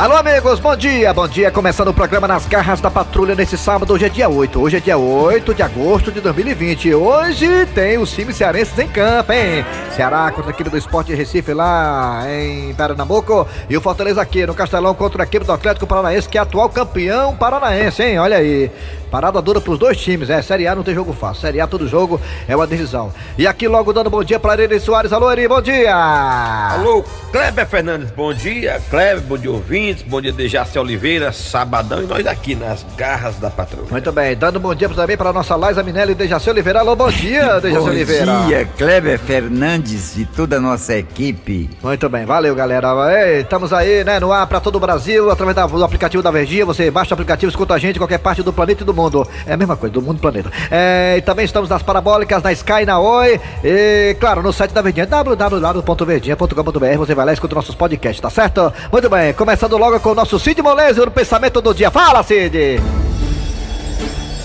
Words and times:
Alô, 0.00 0.16
amigos, 0.16 0.58
bom 0.58 0.74
dia, 0.74 1.12
bom 1.12 1.28
dia. 1.28 1.50
Começando 1.50 1.88
o 1.88 1.92
programa 1.92 2.26
Nas 2.26 2.46
Garras 2.46 2.80
da 2.80 2.90
Patrulha 2.90 3.34
nesse 3.34 3.58
sábado. 3.58 3.92
Hoje 3.92 4.06
é 4.06 4.08
dia 4.08 4.30
8. 4.30 4.58
Hoje 4.58 4.78
é 4.78 4.80
dia 4.80 4.96
8 4.96 5.54
de 5.54 5.62
agosto 5.62 6.10
de 6.10 6.22
2020. 6.22 6.94
Hoje 6.94 7.66
tem 7.74 7.98
os 7.98 8.10
times 8.10 8.34
cearenses 8.34 8.78
em 8.78 8.88
campo, 8.88 9.30
hein? 9.30 9.62
Ceará 9.94 10.30
contra 10.30 10.52
a 10.52 10.54
equipe 10.54 10.70
do 10.70 10.78
Esporte 10.78 11.14
Recife 11.14 11.52
lá 11.52 12.22
em 12.30 12.72
Pernambuco. 12.72 13.46
E 13.68 13.76
o 13.76 13.80
Fortaleza 13.82 14.22
aqui 14.22 14.46
no 14.46 14.54
Castelão 14.54 14.94
contra 14.94 15.22
a 15.22 15.26
equipe 15.26 15.44
do 15.44 15.52
Atlético 15.52 15.86
Paranaense, 15.86 16.30
que 16.30 16.38
é 16.38 16.40
atual 16.40 16.70
campeão 16.70 17.36
paranaense, 17.36 18.02
hein? 18.02 18.18
Olha 18.18 18.38
aí. 18.38 18.70
Parada 19.10 19.42
dura 19.42 19.60
pros 19.60 19.78
dois 19.78 19.98
times, 19.98 20.30
é. 20.30 20.40
Série 20.40 20.66
A 20.66 20.74
não 20.74 20.84
tem 20.84 20.94
jogo 20.94 21.12
fácil. 21.12 21.42
Série 21.42 21.60
A 21.60 21.66
todo 21.66 21.86
jogo 21.86 22.18
é 22.48 22.56
uma 22.56 22.66
decisão. 22.66 23.12
E 23.36 23.46
aqui 23.46 23.68
logo 23.68 23.92
dando 23.92 24.08
bom 24.08 24.24
dia 24.24 24.40
para 24.40 24.62
Eri 24.62 24.80
Soares. 24.80 25.12
Alô, 25.12 25.30
Eri, 25.30 25.46
bom 25.46 25.60
dia! 25.60 25.94
Alô, 25.94 27.04
Kleber 27.32 27.64
Fernandes, 27.64 28.10
bom 28.10 28.34
dia. 28.34 28.80
Kleber, 28.90 29.20
bom 29.22 29.38
dia, 29.38 29.52
ouvintes. 29.52 30.02
Bom 30.02 30.20
dia, 30.20 30.32
Dejaci 30.32 30.76
Oliveira, 30.80 31.30
sabadão. 31.30 32.02
E 32.02 32.06
nós 32.06 32.26
aqui 32.26 32.56
nas 32.56 32.84
garras 32.96 33.36
da 33.36 33.48
patrulha. 33.48 33.86
Muito 33.88 34.10
bem, 34.10 34.36
dando 34.36 34.58
bom 34.58 34.74
dia 34.74 34.88
também 34.88 35.16
para 35.16 35.32
nossa 35.32 35.54
Laisa 35.54 35.80
Minelli 35.80 36.10
e 36.10 36.14
Dejaci 36.16 36.50
Oliveira. 36.50 36.80
Alô, 36.80 36.96
bom 36.96 37.08
dia, 37.08 37.60
Dejaci 37.60 37.84
Bom 37.84 37.88
Oliveira. 37.90 38.24
dia, 38.48 38.64
Kleber 38.76 39.16
Fernandes 39.20 40.16
e 40.18 40.24
toda 40.24 40.56
a 40.56 40.60
nossa 40.60 40.96
equipe. 40.96 41.70
Muito 41.80 42.08
bem, 42.08 42.24
valeu 42.26 42.52
galera. 42.52 42.88
Ei, 43.24 43.42
estamos 43.42 43.72
aí, 43.72 44.02
né, 44.02 44.18
no 44.18 44.32
ar 44.32 44.48
para 44.48 44.58
todo 44.58 44.74
o 44.74 44.80
Brasil, 44.80 45.30
através 45.30 45.54
da- 45.54 45.68
do 45.68 45.84
aplicativo 45.84 46.24
da 46.24 46.32
Verdinha. 46.32 46.66
Você 46.66 46.90
baixa 46.90 47.12
o 47.12 47.14
aplicativo, 47.14 47.48
escuta 47.48 47.74
a 47.74 47.78
gente 47.78 47.94
em 47.94 48.00
qualquer 48.00 48.18
parte 48.18 48.42
do 48.42 48.52
planeta 48.52 48.82
e 48.82 48.86
do 48.86 48.92
mundo. 48.92 49.24
É 49.46 49.52
a 49.52 49.56
mesma 49.56 49.76
coisa, 49.76 49.92
do 49.92 50.02
mundo 50.02 50.16
e 50.18 50.20
planeta. 50.20 50.50
É, 50.68 51.14
e 51.18 51.22
também 51.22 51.44
estamos 51.44 51.70
nas 51.70 51.80
parabólicas, 51.82 52.42
na 52.42 52.50
Sky, 52.52 52.84
na 52.84 52.98
Oi. 52.98 53.40
E, 53.62 54.16
claro, 54.18 54.42
no 54.42 54.52
site 54.52 54.72
da 54.72 54.82
Verdinha, 54.82 55.06
www.verdinha.com.br. 55.06 56.96
Você 56.98 57.14
vai 57.20 57.26
lá 57.26 57.32
e 57.32 57.34
escuta 57.34 57.54
nossos 57.54 57.74
podcasts, 57.74 58.18
tá 58.18 58.30
certo? 58.30 58.72
Muito 58.90 59.10
bem, 59.10 59.34
começando 59.34 59.76
logo 59.76 60.00
com 60.00 60.12
o 60.12 60.14
nosso 60.14 60.38
Cid 60.38 60.62
Moleza 60.62 61.04
no 61.04 61.10
pensamento 61.10 61.60
do 61.60 61.74
dia. 61.74 61.90
Fala, 61.90 62.22
Cid! 62.22 62.80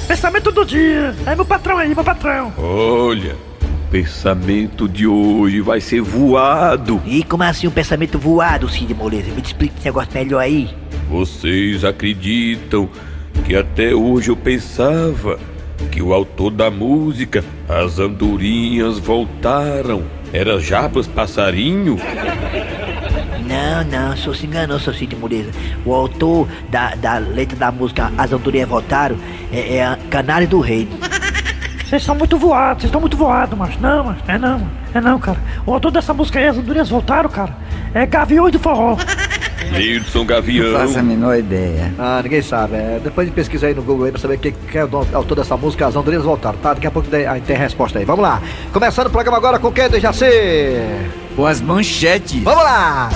Pensamento 0.05 0.51
do 0.51 0.65
dia. 0.65 1.15
É 1.25 1.33
meu 1.35 1.45
patrão 1.45 1.77
aí, 1.77 1.95
meu 1.95 2.03
patrão. 2.03 2.51
Olha, 2.57 3.33
o 3.33 3.89
pensamento 3.89 4.89
de 4.89 5.07
hoje 5.07 5.61
vai 5.61 5.79
ser 5.79 6.01
voado. 6.01 7.01
E 7.05 7.23
como 7.23 7.43
assim 7.43 7.65
um 7.65 7.71
pensamento 7.71 8.19
voado, 8.19 8.67
Cid 8.67 8.93
Moleza? 8.93 9.31
Me 9.31 9.41
explica 9.41 9.75
esse 9.77 9.85
negócio 9.85 10.11
melhor 10.13 10.39
aí. 10.41 10.69
Vocês 11.09 11.85
acreditam 11.85 12.89
que 13.45 13.55
até 13.55 13.95
hoje 13.95 14.31
eu 14.31 14.35
pensava 14.35 15.39
que 15.91 16.01
o 16.01 16.13
autor 16.13 16.51
da 16.51 16.69
música, 16.69 17.41
as 17.69 17.99
andorinhas 17.99 18.99
voltaram, 18.99 20.03
era 20.35 20.59
Jabas 20.59 21.07
Passarinho? 21.07 21.97
Não, 23.47 23.83
não, 23.85 24.13
o 24.13 24.17
senhor 24.17 24.35
se 24.35 24.45
enganou, 24.45 24.77
seu 24.79 24.93
Cid 24.93 25.15
Moleza. 25.15 25.51
O 25.85 25.93
autor 25.93 26.47
da, 26.69 26.93
da 26.95 27.17
letra 27.17 27.55
da 27.55 27.71
música 27.71 28.11
As 28.17 28.33
Andorinhas 28.33 28.67
Voltaram 28.67 29.17
é, 29.51 29.77
é 29.77 29.85
a 29.85 29.97
Canário 30.09 30.47
do 30.47 30.59
Reino. 30.59 30.91
Vocês 31.85 32.03
são 32.03 32.15
muito 32.15 32.37
voados, 32.37 32.81
vocês 32.81 32.89
estão 32.89 32.99
muito 32.99 33.15
voados, 33.15 33.57
mas 33.57 33.79
não, 33.79 34.03
mas 34.03 34.17
é 34.27 34.37
não, 34.37 34.67
é 34.93 34.99
não, 34.99 35.19
cara. 35.19 35.39
O 35.65 35.73
autor 35.73 35.91
dessa 35.91 36.13
música 36.13 36.39
aí, 36.39 36.47
as 36.47 36.57
andorinhas 36.57 36.89
voltaram, 36.89 37.29
cara. 37.29 37.55
É 37.93 38.05
Gaviões 38.05 38.51
do 38.51 38.59
Forró. 38.59 38.97
Nilson 39.71 40.19
Não 40.19 40.25
Gavião. 40.25 40.79
faço 40.79 40.99
a 40.99 41.03
menor 41.03 41.37
ideia. 41.37 41.93
Ah, 41.97 42.21
ninguém 42.23 42.41
sabe. 42.41 42.75
É, 42.75 42.99
depois 43.03 43.27
de 43.27 43.33
pesquisar 43.33 43.67
aí 43.67 43.73
no 43.73 43.81
Google 43.81 44.05
aí 44.05 44.11
pra 44.11 44.21
saber 44.21 44.37
quem, 44.37 44.53
quem 44.71 44.81
é 44.81 44.85
o 44.85 45.05
autor 45.13 45.35
dessa 45.35 45.55
música, 45.57 45.87
as 45.87 45.95
Andorinhas 45.95 46.23
voltaram, 46.25 46.57
tá? 46.59 46.73
Daqui 46.73 46.87
a 46.87 46.91
pouco 46.91 47.07
tem, 47.09 47.25
aí 47.25 47.41
tem 47.41 47.55
resposta 47.55 47.99
aí. 47.99 48.05
Vamos 48.05 48.21
lá. 48.23 48.41
Começando 48.71 49.07
o 49.07 49.11
programa 49.11 49.37
agora 49.37 49.59
com 49.59 49.71
quem, 49.71 49.89
Dejaci? 49.89 50.25
Com 51.35 51.45
as 51.45 51.61
manchetes. 51.61 52.41
Vamos 52.43 52.63
lá! 52.63 53.09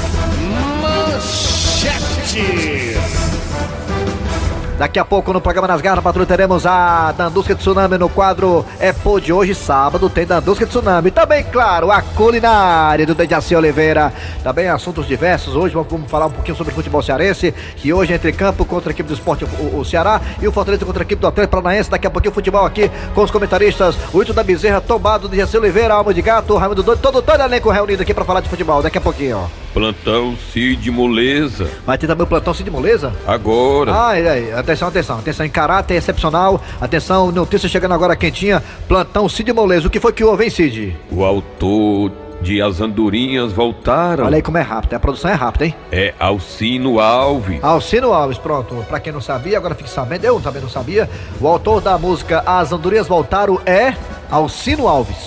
Daqui 4.79 4.97
a 4.97 5.03
pouco 5.03 5.33
no 5.33 5.41
programa 5.41 5.67
Nas 5.67 5.81
Garras 5.81 6.01
Patrulha 6.01 6.25
teremos 6.25 6.65
a 6.65 7.11
Dandusca 7.11 7.53
Tsunami 7.53 7.97
no 7.97 8.07
quadro 8.07 8.65
É 8.79 8.93
Pô 8.93 9.19
de 9.19 9.33
hoje, 9.33 9.53
sábado, 9.53 10.09
tem 10.09 10.25
Dandusca 10.25 10.65
Tsunami. 10.65 11.11
Também, 11.11 11.43
claro, 11.43 11.91
a 11.91 12.01
culinária 12.01 13.05
do 13.05 13.13
Dejaci 13.13 13.53
Oliveira. 13.53 14.13
Também 14.41 14.69
assuntos 14.69 15.05
diversos. 15.05 15.53
Hoje 15.53 15.75
vamos 15.75 16.09
falar 16.09 16.27
um 16.27 16.31
pouquinho 16.31 16.55
sobre 16.55 16.73
futebol 16.73 17.01
cearense, 17.01 17.53
que 17.75 17.91
hoje 17.91 18.13
entra 18.13 18.29
em 18.29 18.33
campo 18.33 18.63
contra 18.63 18.91
a 18.91 18.93
equipe 18.93 19.09
do 19.09 19.13
esporte, 19.13 19.43
o, 19.43 19.79
o 19.79 19.83
Ceará, 19.83 20.21
e 20.41 20.47
o 20.47 20.51
Fortaleza 20.53 20.85
contra 20.85 21.03
a 21.03 21.05
equipe 21.05 21.19
do 21.19 21.27
Atlético 21.27 21.57
Paranaense. 21.57 21.91
Daqui 21.91 22.07
a 22.07 22.09
pouquinho 22.09 22.33
futebol 22.33 22.65
aqui 22.65 22.89
com 23.13 23.21
os 23.21 23.31
comentaristas, 23.31 23.97
o 24.13 24.21
Ito 24.21 24.33
da 24.33 24.43
Bezerra, 24.43 24.79
Tombado, 24.79 25.27
Dejaci 25.27 25.57
Oliveira, 25.57 25.93
Alma 25.93 26.13
de 26.13 26.21
Gato, 26.21 26.55
Raimundo 26.55 26.83
Doido, 26.83 27.01
todo, 27.01 27.21
todo 27.21 27.41
elenco 27.41 27.69
reunido 27.69 28.01
aqui 28.01 28.13
pra 28.13 28.23
falar 28.23 28.39
de 28.39 28.47
futebol. 28.47 28.81
Daqui 28.81 28.97
a 28.97 29.01
pouquinho, 29.01 29.39
ó. 29.39 29.68
Plantão 29.79 30.35
Cid 30.51 30.91
Moleza. 30.91 31.71
Vai 31.85 31.97
ter 31.97 32.05
também 32.05 32.25
o 32.25 32.27
plantão 32.27 32.53
Cid 32.53 32.69
Moleza? 32.69 33.13
Agora. 33.25 34.09
Ah, 34.09 34.19
e 34.19 34.27
aí, 34.27 34.51
atenção, 34.51 34.89
atenção, 34.89 35.17
atenção, 35.19 35.45
em 35.45 35.49
caráter 35.49 35.93
excepcional, 35.93 36.61
atenção, 36.81 37.31
notícia 37.31 37.69
chegando 37.69 37.93
agora 37.93 38.13
quentinha, 38.13 38.61
plantão 38.89 39.29
Cid 39.29 39.53
Moleza, 39.53 39.87
o 39.87 39.89
que 39.89 40.01
foi 40.01 40.11
que 40.11 40.21
houve, 40.21 40.43
hein, 40.43 40.49
Cid? 40.49 40.97
O 41.09 41.23
autor 41.23 42.11
de 42.41 42.61
As 42.61 42.81
Andorinhas 42.81 43.53
Voltaram 43.53 44.25
Olha 44.25 44.35
aí 44.35 44.41
como 44.41 44.57
é 44.57 44.61
rápido, 44.61 44.95
a 44.95 44.99
produção 44.99 45.31
é 45.31 45.33
rápida, 45.33 45.67
hein? 45.67 45.75
é 45.93 46.13
Alcino 46.19 46.99
Alves. 46.99 47.63
Alcino 47.63 48.11
Alves, 48.11 48.37
pronto, 48.37 48.85
pra 48.89 48.99
quem 48.99 49.13
não 49.13 49.21
sabia, 49.21 49.57
agora 49.57 49.75
fique 49.75 49.89
sabendo, 49.89 50.25
eu 50.25 50.41
também 50.41 50.61
não 50.61 50.69
sabia, 50.69 51.09
o 51.39 51.47
autor 51.47 51.79
da 51.79 51.97
música 51.97 52.43
As 52.45 52.73
Andorinhas 52.73 53.07
Voltaram 53.07 53.61
é 53.65 53.93
Alcino 54.29 54.89
Alves. 54.89 55.25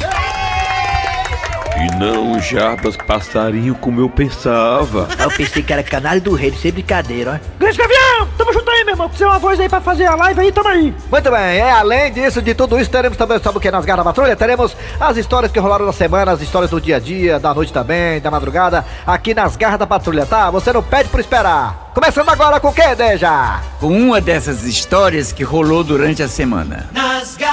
E 1.82 1.90
não 1.96 2.40
Jabas 2.40 2.96
Passarinho 2.96 3.74
como 3.74 4.00
eu 4.00 4.08
pensava. 4.08 5.08
Eu 5.18 5.30
pensei 5.32 5.64
que 5.64 5.72
era 5.72 5.82
Canário 5.82 6.20
do 6.20 6.32
Reino, 6.32 6.56
sem 6.56 6.70
brincadeira, 6.70 7.40
ó. 7.42 7.58
Grande 7.58 7.76
Gavião, 7.76 8.28
tamo 8.38 8.52
junto 8.52 8.70
aí, 8.70 8.84
meu 8.84 8.94
irmão. 8.94 9.08
Precisa 9.08 9.28
uma 9.28 9.38
voz 9.40 9.58
aí 9.58 9.68
pra 9.68 9.80
fazer 9.80 10.04
a 10.04 10.14
live 10.14 10.40
aí, 10.42 10.52
tamo 10.52 10.68
aí. 10.68 10.94
Muito 11.10 11.30
bem, 11.30 11.40
é, 11.40 11.72
além 11.72 12.12
disso, 12.12 12.40
de 12.40 12.54
tudo 12.54 12.78
isso, 12.78 12.88
teremos 12.88 13.18
também, 13.18 13.40
sabe 13.42 13.58
o 13.58 13.60
que, 13.60 13.68
nas 13.68 13.84
Garras 13.84 14.04
da 14.04 14.12
Patrulha? 14.12 14.36
Teremos 14.36 14.76
as 15.00 15.16
histórias 15.16 15.50
que 15.50 15.58
rolaram 15.58 15.84
na 15.84 15.92
semana, 15.92 16.30
as 16.30 16.40
histórias 16.40 16.70
do 16.70 16.80
dia 16.80 16.96
a 16.96 17.00
dia, 17.00 17.40
da 17.40 17.52
noite 17.52 17.72
também, 17.72 18.20
da 18.20 18.30
madrugada, 18.30 18.84
aqui 19.04 19.34
nas 19.34 19.56
Garras 19.56 19.80
da 19.80 19.86
Patrulha, 19.86 20.24
tá? 20.24 20.50
Você 20.52 20.72
não 20.72 20.84
pede 20.84 21.08
por 21.08 21.18
esperar. 21.18 21.90
Começando 21.94 22.30
agora 22.30 22.58
com 22.58 22.68
o 22.68 22.72
que, 22.72 22.94
Deja? 22.94 23.60
Com 23.78 23.88
uma 23.88 24.18
dessas 24.18 24.64
histórias 24.64 25.30
que 25.30 25.42
rolou 25.42 25.84
durante 25.84 26.22
a 26.22 26.28
semana. 26.28 26.88
Nas 26.90 27.36
garras 27.36 27.51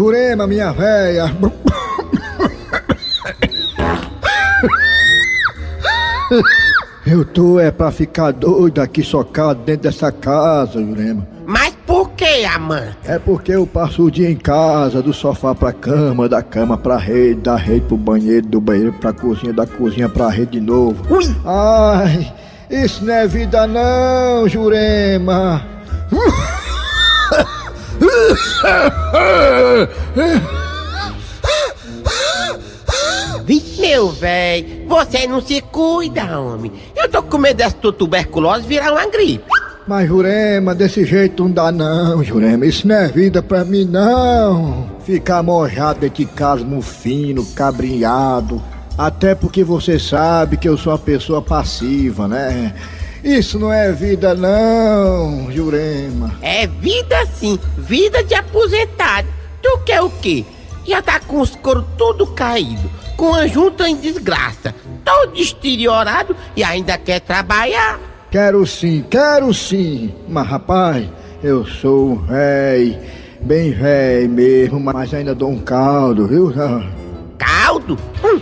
Jurema, 0.00 0.46
minha 0.46 0.72
véia. 0.72 1.30
Eu 7.06 7.22
tô 7.22 7.60
é 7.60 7.70
pra 7.70 7.92
ficar 7.92 8.32
doido 8.32 8.80
aqui 8.80 9.02
socado 9.02 9.60
dentro 9.62 9.82
dessa 9.82 10.10
casa, 10.10 10.80
Jurema. 10.80 11.28
Mas 11.44 11.76
por 11.86 12.12
que, 12.12 12.46
amante? 12.46 12.96
É 13.04 13.18
porque 13.18 13.52
eu 13.52 13.66
passo 13.66 14.04
o 14.04 14.10
dia 14.10 14.30
em 14.30 14.36
casa, 14.36 15.02
do 15.02 15.12
sofá 15.12 15.54
pra 15.54 15.70
cama, 15.70 16.26
da 16.30 16.42
cama 16.42 16.78
pra 16.78 16.96
rede, 16.96 17.42
da 17.42 17.56
rede 17.56 17.84
pro 17.84 17.98
banheiro, 17.98 18.46
do 18.46 18.58
banheiro 18.58 18.94
pra 18.94 19.12
cozinha, 19.12 19.52
da 19.52 19.66
cozinha 19.66 20.08
pra 20.08 20.30
rede 20.30 20.52
de 20.52 20.60
novo. 20.60 21.04
Ui. 21.14 21.24
Ai, 21.44 22.32
isso 22.70 23.04
não 23.04 23.12
é 23.12 23.26
vida 23.26 23.66
não, 23.66 24.48
Jurema. 24.48 25.62
Meu 33.80 34.08
véi, 34.10 34.84
você 34.86 35.26
não 35.26 35.40
se 35.40 35.60
cuida, 35.60 36.38
homem. 36.38 36.70
Eu 36.94 37.08
tô 37.08 37.22
com 37.22 37.38
medo 37.38 37.56
dessa 37.56 37.74
tuberculose 37.74 38.66
virar 38.66 38.92
uma 38.92 39.06
gripe. 39.06 39.44
Mas 39.86 40.06
Jurema, 40.06 40.74
desse 40.74 41.04
jeito 41.04 41.42
não 41.42 41.50
dá 41.50 41.72
não, 41.72 42.22
Jurema. 42.22 42.64
Isso 42.64 42.86
não 42.86 42.94
é 42.94 43.08
vida 43.08 43.42
pra 43.42 43.64
mim 43.64 43.84
não. 43.84 44.88
Ficar 45.04 45.42
mojado 45.42 46.00
dentro 46.00 46.24
de 46.24 46.26
casa, 46.26 46.62
mufino, 46.62 47.44
cabrinhado. 47.54 48.62
Até 48.96 49.34
porque 49.34 49.64
você 49.64 49.98
sabe 49.98 50.56
que 50.56 50.68
eu 50.68 50.76
sou 50.76 50.92
uma 50.92 50.98
pessoa 50.98 51.42
passiva, 51.42 52.28
né? 52.28 52.72
Isso 53.22 53.58
não 53.58 53.72
é 53.72 53.92
vida 53.92 54.34
não, 54.34 55.50
Jurema. 55.52 56.34
É 56.40 56.66
vida 56.66 57.26
sim, 57.26 57.58
vida 57.76 58.24
de 58.24 58.34
aposentado. 58.34 59.28
Tu 59.62 59.78
quer 59.84 60.00
o 60.00 60.10
quê? 60.10 60.44
Já 60.86 61.02
tá 61.02 61.20
com 61.20 61.40
os 61.40 61.54
coros 61.54 61.84
tudo 61.98 62.26
caído, 62.26 62.90
com 63.16 63.34
a 63.34 63.46
junta 63.46 63.88
em 63.88 63.96
desgraça, 63.96 64.74
todo 65.04 65.34
deteriorado 65.34 66.34
e 66.56 66.64
ainda 66.64 66.96
quer 66.96 67.20
trabalhar. 67.20 68.00
Quero 68.30 68.66
sim, 68.66 69.04
quero 69.10 69.52
sim. 69.52 70.14
Mas 70.26 70.46
rapaz, 70.46 71.06
eu 71.42 71.66
sou 71.66 72.12
um 72.12 72.16
véi, 72.16 72.98
bem 73.42 73.72
véi 73.72 74.26
mesmo, 74.26 74.80
mas 74.80 75.12
ainda 75.12 75.34
dou 75.34 75.50
um 75.50 75.58
caldo, 75.58 76.26
viu? 76.26 76.52
Caldo? 77.36 77.98
Hum, 78.24 78.40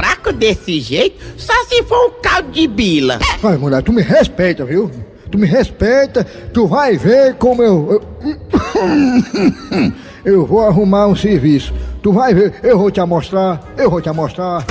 fraco 0.00 0.32
desse 0.32 0.80
jeito, 0.80 1.22
só 1.36 1.52
se 1.68 1.82
for 1.82 2.06
um 2.06 2.22
caldo 2.22 2.50
de 2.50 2.66
bila. 2.66 3.18
Ai, 3.42 3.58
mulher, 3.58 3.82
tu 3.82 3.92
me 3.92 4.00
respeita, 4.00 4.64
viu? 4.64 4.90
Tu 5.30 5.36
me 5.36 5.46
respeita, 5.46 6.24
tu 6.54 6.66
vai 6.66 6.96
ver 6.96 7.34
como 7.34 7.62
eu. 7.62 8.02
Eu, 8.24 9.92
eu 10.24 10.46
vou 10.46 10.66
arrumar 10.66 11.06
um 11.06 11.14
serviço. 11.14 11.74
Tu 12.02 12.12
vai 12.14 12.32
ver, 12.32 12.54
eu 12.62 12.78
vou 12.78 12.90
te 12.90 13.04
mostrar, 13.04 13.60
eu 13.76 13.90
vou 13.90 14.00
te 14.00 14.10
mostrar. 14.10 14.64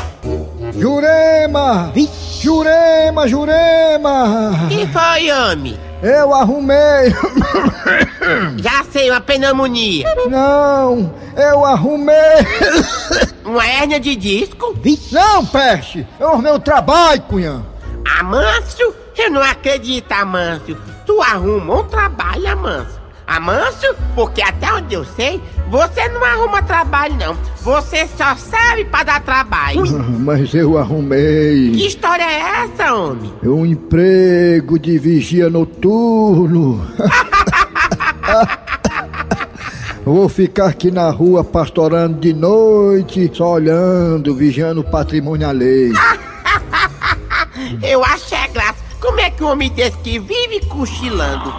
Jurema! 0.75 1.93
Jurema, 2.41 3.27
Jurema! 3.27 4.67
Que 4.67 4.87
foi, 4.87 5.31
homem? 5.31 5.77
Eu 6.01 6.33
arrumei! 6.33 7.13
Já 8.57 8.83
sei, 8.91 9.09
uma 9.09 9.21
pneumonia. 9.21 10.05
Não! 10.29 11.13
Eu 11.35 11.65
arrumei! 11.65 12.15
Uma 13.45 13.65
hérnia 13.65 13.99
de 13.99 14.15
disco? 14.15 14.75
Não, 15.11 15.45
peste! 15.45 16.05
Arrumei 16.19 16.51
o 16.51 16.59
trabalho, 16.59 17.21
cunhã! 17.23 17.65
Amâncio? 18.19 18.93
Eu 19.17 19.31
não 19.31 19.41
acredito, 19.41 20.11
Amâncio. 20.11 20.77
Tu 21.05 21.21
arrumou 21.21 21.81
um 21.81 21.87
trabalho, 21.87 22.47
Amâncio. 22.51 22.99
Amâncio? 23.25 23.95
Porque 24.15 24.41
até 24.41 24.73
onde 24.73 24.95
eu 24.95 25.05
sei, 25.05 25.41
você 25.69 26.07
não 26.09 26.23
arruma 26.23 26.63
trabalho, 26.63 27.15
não. 27.15 27.37
Você 27.61 28.07
só 28.17 28.35
serve 28.35 28.85
pra 28.85 29.03
dar 29.03 29.21
trabalho. 29.21 29.83
Mas 30.19 30.53
eu 30.53 30.77
arrumei! 30.77 31.71
Que 31.71 31.85
história 31.87 32.23
é 32.23 32.63
essa, 32.63 32.93
homem? 32.93 33.31
Um 33.43 33.65
emprego 33.65 34.79
de 34.79 34.97
vigia 34.97 35.49
noturno. 35.49 36.85
Vou 40.03 40.27
ficar 40.29 40.67
aqui 40.67 40.89
na 40.89 41.09
rua 41.09 41.43
pastorando 41.43 42.19
de 42.19 42.33
noite, 42.33 43.29
só 43.33 43.53
olhando, 43.53 44.33
vigiando 44.33 44.81
o 44.81 44.83
patrimônio 44.83 45.47
alheio. 45.47 45.93
Eu 47.83 48.03
acho 48.03 48.33
é 48.33 48.47
graça. 48.47 48.79
Como 48.99 49.19
é 49.19 49.29
que 49.29 49.43
um 49.43 49.47
homem 49.47 49.69
desse 49.69 49.97
que 49.97 50.19
vive 50.19 50.65
cochilando 50.67 51.53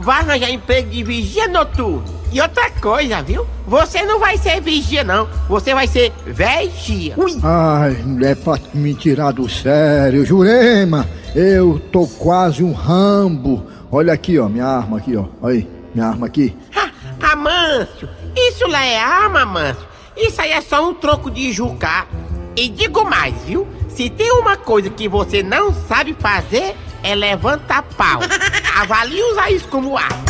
vai 0.00 0.20
arranjar 0.20 0.50
emprego 0.50 0.90
de 0.90 1.02
vigia 1.02 1.48
noturno? 1.48 2.04
E 2.32 2.40
outra 2.40 2.70
coisa, 2.70 3.22
viu? 3.22 3.46
Você 3.66 4.02
não 4.04 4.18
vai 4.18 4.38
ser 4.38 4.60
vigia, 4.60 5.04
não. 5.04 5.28
Você 5.48 5.74
vai 5.74 5.86
ser 5.86 6.12
vigia. 6.26 7.14
Ai, 7.42 7.92
mulher, 8.02 8.36
pra 8.36 8.58
me 8.72 8.94
tirar 8.94 9.32
do 9.32 9.48
sério, 9.50 10.24
Jurema, 10.24 11.06
eu 11.34 11.78
tô 11.92 12.06
quase 12.06 12.64
um 12.64 12.72
rambo. 12.72 13.66
Olha 13.94 14.14
aqui, 14.14 14.38
ó, 14.38 14.48
minha 14.48 14.64
arma 14.64 14.96
aqui, 14.96 15.14
ó. 15.14 15.26
Olha 15.42 15.54
aí, 15.54 15.68
minha 15.94 16.06
arma 16.06 16.26
aqui. 16.26 16.56
Ha, 16.74 17.32
Amâncio, 17.32 18.08
isso 18.34 18.66
lá 18.66 18.82
é 18.82 18.98
arma, 18.98 19.42
Amâncio. 19.42 19.86
Isso 20.16 20.40
aí 20.40 20.50
é 20.50 20.62
só 20.62 20.88
um 20.88 20.94
troco 20.94 21.30
de 21.30 21.52
jucar. 21.52 22.06
E 22.56 22.70
digo 22.70 23.04
mais, 23.04 23.34
viu? 23.42 23.68
Se 23.90 24.08
tem 24.08 24.32
uma 24.32 24.56
coisa 24.56 24.88
que 24.88 25.06
você 25.06 25.42
não 25.42 25.74
sabe 25.74 26.16
fazer, 26.18 26.74
é 27.02 27.14
levantar 27.14 27.82
pau. 27.82 28.20
Avalie 28.80 29.22
usar 29.24 29.50
isso 29.50 29.68
como 29.68 29.98
arma. 29.98 30.24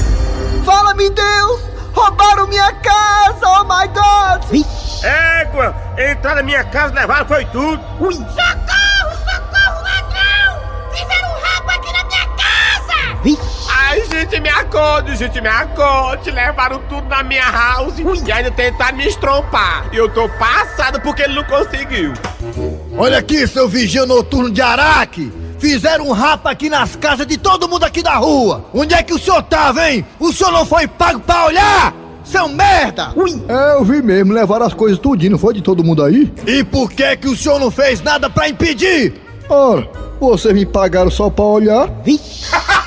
Fala-me, 0.64 1.08
Deus! 1.10 1.60
Roubaram 1.92 2.48
minha 2.48 2.72
casa, 2.72 3.46
oh 3.46 3.62
my 3.62 3.86
God! 3.86 4.64
Égua! 5.04 5.76
Entrar 5.96 6.34
na 6.34 6.42
minha 6.42 6.64
casa, 6.64 6.94
levaram 6.94 7.26
foi 7.26 7.44
tudo. 7.44 7.80
Socorro, 8.10 8.61
gente, 14.22 14.40
me 14.40 14.48
acorde, 14.48 15.16
gente, 15.16 15.40
me 15.40 15.48
acorde. 15.48 16.30
Levaram 16.30 16.80
tudo 16.88 17.08
na 17.08 17.22
minha 17.22 17.50
house 17.50 17.94
e 17.98 18.32
ainda 18.32 18.50
tentaram 18.50 18.96
me 18.96 19.06
estrompar. 19.06 19.86
E 19.92 19.96
eu 19.96 20.08
tô 20.08 20.28
passado 20.28 21.00
porque 21.00 21.22
ele 21.22 21.34
não 21.34 21.44
conseguiu. 21.44 22.12
Olha 22.96 23.18
aqui, 23.18 23.46
seu 23.46 23.68
vigia 23.68 24.06
noturno 24.06 24.50
de 24.50 24.60
Araque! 24.60 25.32
Fizeram 25.58 26.08
um 26.08 26.12
rapa 26.12 26.50
aqui 26.50 26.68
nas 26.68 26.96
casas 26.96 27.26
de 27.26 27.38
todo 27.38 27.68
mundo 27.68 27.84
aqui 27.84 28.02
da 28.02 28.16
rua! 28.16 28.64
Onde 28.74 28.94
é 28.94 29.02
que 29.02 29.14
o 29.14 29.18
senhor 29.18 29.42
tava, 29.42 29.90
hein? 29.90 30.04
O 30.18 30.32
senhor 30.32 30.52
não 30.52 30.66
foi 30.66 30.86
pago 30.86 31.20
pra 31.20 31.46
olhar? 31.46 31.94
Seu 32.24 32.48
merda! 32.48 33.12
É, 33.48 33.76
eu 33.76 33.84
vi 33.84 34.02
mesmo, 34.02 34.32
levaram 34.32 34.66
as 34.66 34.74
coisas 34.74 34.98
tudinho, 34.98 35.32
não 35.32 35.38
foi 35.38 35.54
de 35.54 35.62
todo 35.62 35.84
mundo 35.84 36.04
aí? 36.04 36.32
E 36.46 36.62
por 36.64 36.90
que 36.92 37.16
que 37.16 37.28
o 37.28 37.36
senhor 37.36 37.58
não 37.58 37.70
fez 37.70 38.00
nada 38.02 38.28
pra 38.28 38.48
impedir? 38.48 39.14
Ora, 39.48 39.88
vocês 40.20 40.54
me 40.54 40.66
pagaram 40.66 41.10
só 41.10 41.30
pra 41.30 41.44
olhar? 41.44 41.88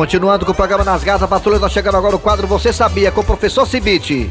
Continuando 0.00 0.46
com 0.46 0.52
o 0.52 0.54
programa 0.54 0.82
Nas 0.82 1.04
Garras 1.04 1.20
da 1.20 1.28
Patrulha, 1.28 1.58
nós 1.58 1.72
chegando 1.72 1.98
agora 1.98 2.12
no 2.14 2.18
quadro 2.18 2.46
Você 2.46 2.72
Sabia, 2.72 3.10
com 3.10 3.20
o 3.20 3.24
professor 3.24 3.66
Cibite. 3.66 4.30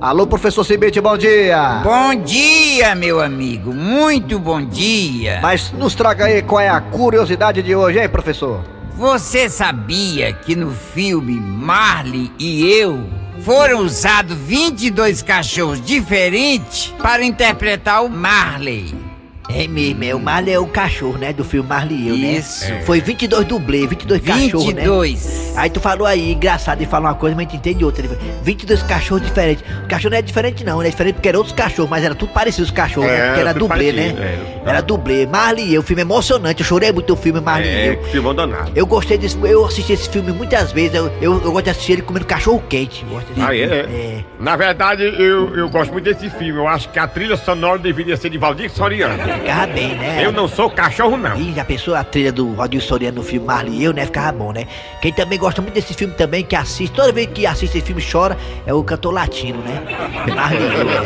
Alô, 0.00 0.26
professor 0.26 0.64
Cibite, 0.64 0.98
bom 0.98 1.14
dia! 1.14 1.82
Bom 1.84 2.14
dia, 2.14 2.94
meu 2.94 3.20
amigo. 3.20 3.70
Muito 3.70 4.38
bom 4.38 4.64
dia. 4.64 5.40
Mas 5.42 5.70
nos 5.72 5.94
traga 5.94 6.24
aí 6.24 6.40
qual 6.40 6.58
é 6.58 6.70
a 6.70 6.80
curiosidade 6.80 7.62
de 7.62 7.76
hoje, 7.76 7.98
hein, 7.98 8.08
professor? 8.08 8.64
Você 8.96 9.46
sabia 9.50 10.32
que 10.32 10.56
no 10.56 10.70
filme 10.70 11.34
Marley 11.34 12.32
e 12.38 12.66
eu 12.66 12.98
foram 13.42 13.80
usados 13.80 14.34
22 14.38 15.20
cachorros 15.20 15.84
diferentes 15.84 16.94
para 16.98 17.22
interpretar 17.22 18.02
o 18.02 18.08
Marley? 18.08 18.99
É 19.48 19.66
mesmo, 19.66 20.04
é 20.04 20.14
o 20.14 20.20
Marley 20.20 20.54
é 20.54 20.58
o 20.60 20.66
cachorro, 20.66 21.18
né? 21.18 21.32
Do 21.32 21.44
filme 21.44 21.68
Marley 21.68 21.96
e 21.98 22.08
eu, 22.08 22.16
né? 22.16 22.32
Isso. 22.38 22.66
Foi 22.84 23.00
22 23.00 23.44
dublê, 23.46 23.84
22 23.86 24.20
cachorros, 24.22 24.66
né? 24.74 24.82
22. 24.82 25.54
Aí 25.56 25.68
tu 25.70 25.80
falou 25.80 26.06
aí, 26.06 26.32
engraçado, 26.32 26.80
ele 26.80 26.88
fala 26.88 27.08
uma 27.08 27.14
coisa, 27.16 27.34
mas 27.34 27.46
a 27.46 27.50
gente 27.50 27.58
entende 27.58 27.84
outra. 27.84 28.04
Ele 28.04 28.14
falou, 28.14 28.34
22 28.44 28.82
cachorros 28.84 29.24
diferentes. 29.26 29.64
O 29.84 29.88
cachorro 29.88 30.10
não 30.12 30.18
é 30.18 30.22
diferente, 30.22 30.62
não, 30.64 30.78
né? 30.78 30.86
É 30.86 30.90
diferente 30.90 31.14
porque 31.16 31.28
eram 31.28 31.40
outros 31.40 31.56
cachorros, 31.56 31.90
mas 31.90 32.04
era 32.04 32.14
tudo 32.14 32.32
parecido 32.32 32.62
os 32.64 32.70
cachorros, 32.70 33.10
É, 33.10 33.18
né? 33.18 33.26
Porque 33.28 33.40
era 33.40 33.52
dublê, 33.54 33.68
parecido, 33.92 34.20
né? 34.20 34.38
é. 34.64 34.68
Era 34.70 34.80
dublê. 34.82 35.26
Marley 35.26 35.64
e 35.66 35.74
eu, 35.74 35.82
filme 35.82 36.02
emocionante. 36.02 36.60
Eu 36.60 36.66
chorei 36.66 36.92
muito 36.92 37.08
no 37.08 37.16
filme 37.16 37.40
Marley 37.40 37.68
e 37.68 37.72
É, 37.74 37.88
eu. 37.94 38.04
filmão 38.04 38.34
danado. 38.34 38.70
Eu 38.76 38.86
gostei 38.86 39.18
desse. 39.18 39.36
Eu 39.42 39.64
assisti 39.66 39.94
esse 39.94 40.08
filme 40.08 40.30
muitas 40.30 40.70
vezes. 40.70 40.94
Eu, 40.94 41.06
eu, 41.20 41.32
eu 41.42 41.50
gosto 41.52 41.64
de 41.64 41.70
assistir 41.70 41.92
ele 41.94 42.02
comendo 42.02 42.24
cachorro 42.26 42.62
quente. 42.68 43.04
Ah, 43.38 43.56
é? 43.56 43.66
filme. 43.84 43.94
é? 43.96 44.24
Na 44.38 44.54
verdade, 44.54 45.02
eu, 45.02 45.56
eu 45.56 45.68
gosto 45.68 45.90
muito 45.92 46.04
desse 46.04 46.30
filme. 46.30 46.60
Eu 46.60 46.68
acho 46.68 46.88
que 46.90 46.98
a 47.00 47.08
trilha 47.08 47.36
sonora 47.36 47.78
deveria 47.78 48.16
ser 48.16 48.30
de 48.30 48.38
Valdir 48.38 48.70
Soriano. 48.70 49.39
Ficava 49.40 49.66
bem, 49.66 49.94
né? 49.96 50.24
Eu 50.24 50.32
não 50.32 50.46
sou 50.46 50.70
cachorro, 50.70 51.16
não. 51.16 51.36
Ih, 51.36 51.52
já 51.54 51.64
pensou 51.64 51.94
a 51.94 52.04
trilha 52.04 52.30
do 52.30 52.54
Valdir 52.54 52.82
Soriano 52.82 53.18
no 53.18 53.22
filme 53.22 53.46
Marley 53.46 53.78
e 53.78 53.84
eu, 53.84 53.92
né? 53.92 54.04
Ficava 54.04 54.32
bom, 54.32 54.52
né? 54.52 54.66
Quem 55.00 55.12
também 55.12 55.38
gosta 55.38 55.62
muito 55.62 55.74
desse 55.74 55.94
filme 55.94 56.14
também, 56.14 56.44
que 56.44 56.54
assiste, 56.54 56.92
toda 56.92 57.10
vez 57.12 57.28
que 57.32 57.46
assiste 57.46 57.78
esse 57.78 57.86
filme 57.86 58.02
chora, 58.02 58.36
é 58.66 58.74
o 58.74 58.84
cantor 58.84 59.14
latino, 59.14 59.58
né? 59.62 59.82
Marley 60.34 60.60
e 60.60 60.74
eu, 60.74 60.84
né? 60.84 61.00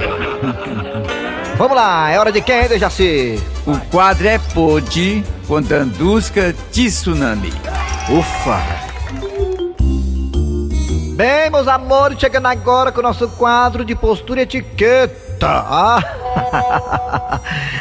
Vamos 1.56 1.76
lá, 1.76 2.10
é 2.10 2.18
hora 2.18 2.32
de 2.32 2.40
quem, 2.40 2.62
hein, 2.62 2.68
Dejaci? 2.68 3.40
O 3.64 3.78
quadro 3.90 4.26
é 4.26 4.38
Pode 4.38 5.24
com 5.46 5.62
Dandusca 5.62 6.52
Tsunami. 6.72 7.52
Ufa! 8.10 8.60
Bem, 11.14 11.48
meus 11.48 11.68
amores, 11.68 12.18
chegando 12.18 12.46
agora 12.46 12.90
com 12.90 12.98
o 12.98 13.02
nosso 13.04 13.28
quadro 13.28 13.84
de 13.84 13.94
postura 13.94 14.40
e 14.40 14.42
etiqueta. 14.42 15.46
Ah. 15.48 16.23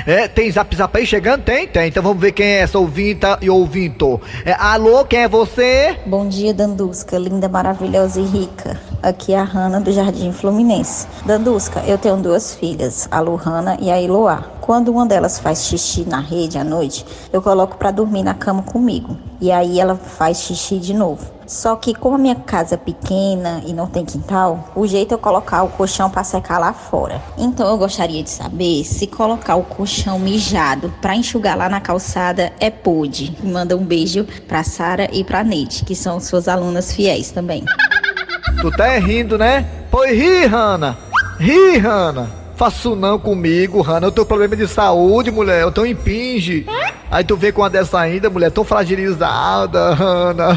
É, 0.05 0.27
tem 0.27 0.51
zap 0.51 0.75
zap 0.75 0.97
aí 0.97 1.05
chegando? 1.05 1.43
Tem, 1.43 1.67
tem. 1.67 1.87
Então 1.87 2.03
vamos 2.03 2.21
ver 2.21 2.31
quem 2.31 2.45
é 2.45 2.59
essa 2.59 2.77
ouvinta 2.77 3.37
e 3.41 3.49
ouvinto. 3.49 4.19
É, 4.45 4.53
alô, 4.53 5.05
quem 5.05 5.19
é 5.19 5.27
você? 5.27 5.97
Bom 6.05 6.27
dia, 6.27 6.53
Dandusca, 6.53 7.17
linda, 7.17 7.47
maravilhosa 7.47 8.19
e 8.19 8.25
rica. 8.25 8.79
Aqui 9.01 9.33
é 9.33 9.39
a 9.39 9.43
Hanna 9.43 9.81
do 9.81 9.91
Jardim 9.91 10.31
Fluminense. 10.31 11.07
Dandusca, 11.25 11.81
eu 11.85 11.97
tenho 11.97 12.17
duas 12.17 12.55
filhas, 12.55 13.07
a 13.11 13.19
Luhana 13.19 13.77
e 13.79 13.91
a 13.91 14.01
Eloá. 14.01 14.43
Quando 14.61 14.89
uma 14.89 15.05
delas 15.05 15.39
faz 15.39 15.65
xixi 15.65 16.05
na 16.07 16.21
rede 16.21 16.57
à 16.57 16.63
noite, 16.63 17.05
eu 17.31 17.41
coloco 17.41 17.77
pra 17.77 17.91
dormir 17.91 18.23
na 18.23 18.33
cama 18.33 18.63
comigo. 18.63 19.17
E 19.43 19.51
aí 19.51 19.77
ela 19.77 19.97
faz 19.97 20.37
xixi 20.37 20.79
de 20.79 20.93
novo. 20.93 21.29
Só 21.45 21.75
que 21.75 21.93
como 21.93 22.15
a 22.15 22.17
minha 22.17 22.33
casa 22.33 22.75
é 22.75 22.77
pequena 22.77 23.61
e 23.65 23.73
não 23.73 23.87
tem 23.87 24.05
quintal, 24.05 24.71
o 24.73 24.87
jeito 24.87 25.13
é 25.13 25.17
colocar 25.17 25.63
o 25.63 25.67
colchão 25.67 26.09
pra 26.09 26.23
secar 26.23 26.59
lá 26.59 26.71
fora. 26.71 27.21
Então 27.37 27.67
eu 27.67 27.77
gostaria 27.77 28.23
de 28.23 28.29
saber 28.29 28.85
se 28.85 29.05
colocar 29.05 29.57
o 29.57 29.63
colchão 29.63 30.17
mijado 30.17 30.93
pra 31.01 31.13
enxugar 31.13 31.57
lá 31.57 31.67
na 31.67 31.81
calçada 31.81 32.53
é 32.57 32.69
pode. 32.69 33.35
Manda 33.43 33.75
um 33.75 33.83
beijo 33.83 34.25
pra 34.47 34.63
Sara 34.63 35.09
e 35.11 35.25
pra 35.25 35.43
Neide, 35.43 35.83
que 35.83 35.93
são 35.93 36.21
suas 36.21 36.47
alunas 36.47 36.93
fiéis 36.93 37.29
também. 37.29 37.65
Tu 38.61 38.71
tá 38.71 38.87
é 38.87 38.99
rindo, 38.99 39.37
né? 39.37 39.67
Pois 39.91 40.17
ri, 40.17 40.45
Hanna. 40.45 40.97
Ri, 41.37 41.77
Hanna. 41.79 42.31
Faço 42.55 42.95
não 42.95 43.19
comigo, 43.19 43.81
Hanna. 43.81 44.07
Eu 44.07 44.11
tenho 44.13 44.25
problema 44.25 44.55
de 44.55 44.69
saúde, 44.69 45.31
mulher. 45.31 45.63
Eu 45.63 45.71
tô 45.71 45.83
em 45.83 45.93
pinge. 45.93 46.65
Aí 47.13 47.23
tu 47.23 47.37
vem 47.37 47.51
com 47.53 47.61
uma 47.61 47.69
dessa 47.69 47.99
ainda, 47.99 48.27
mulher, 48.27 48.49
tão 48.49 48.63
fragilizada, 48.63 49.93
Hanna, 49.93 50.51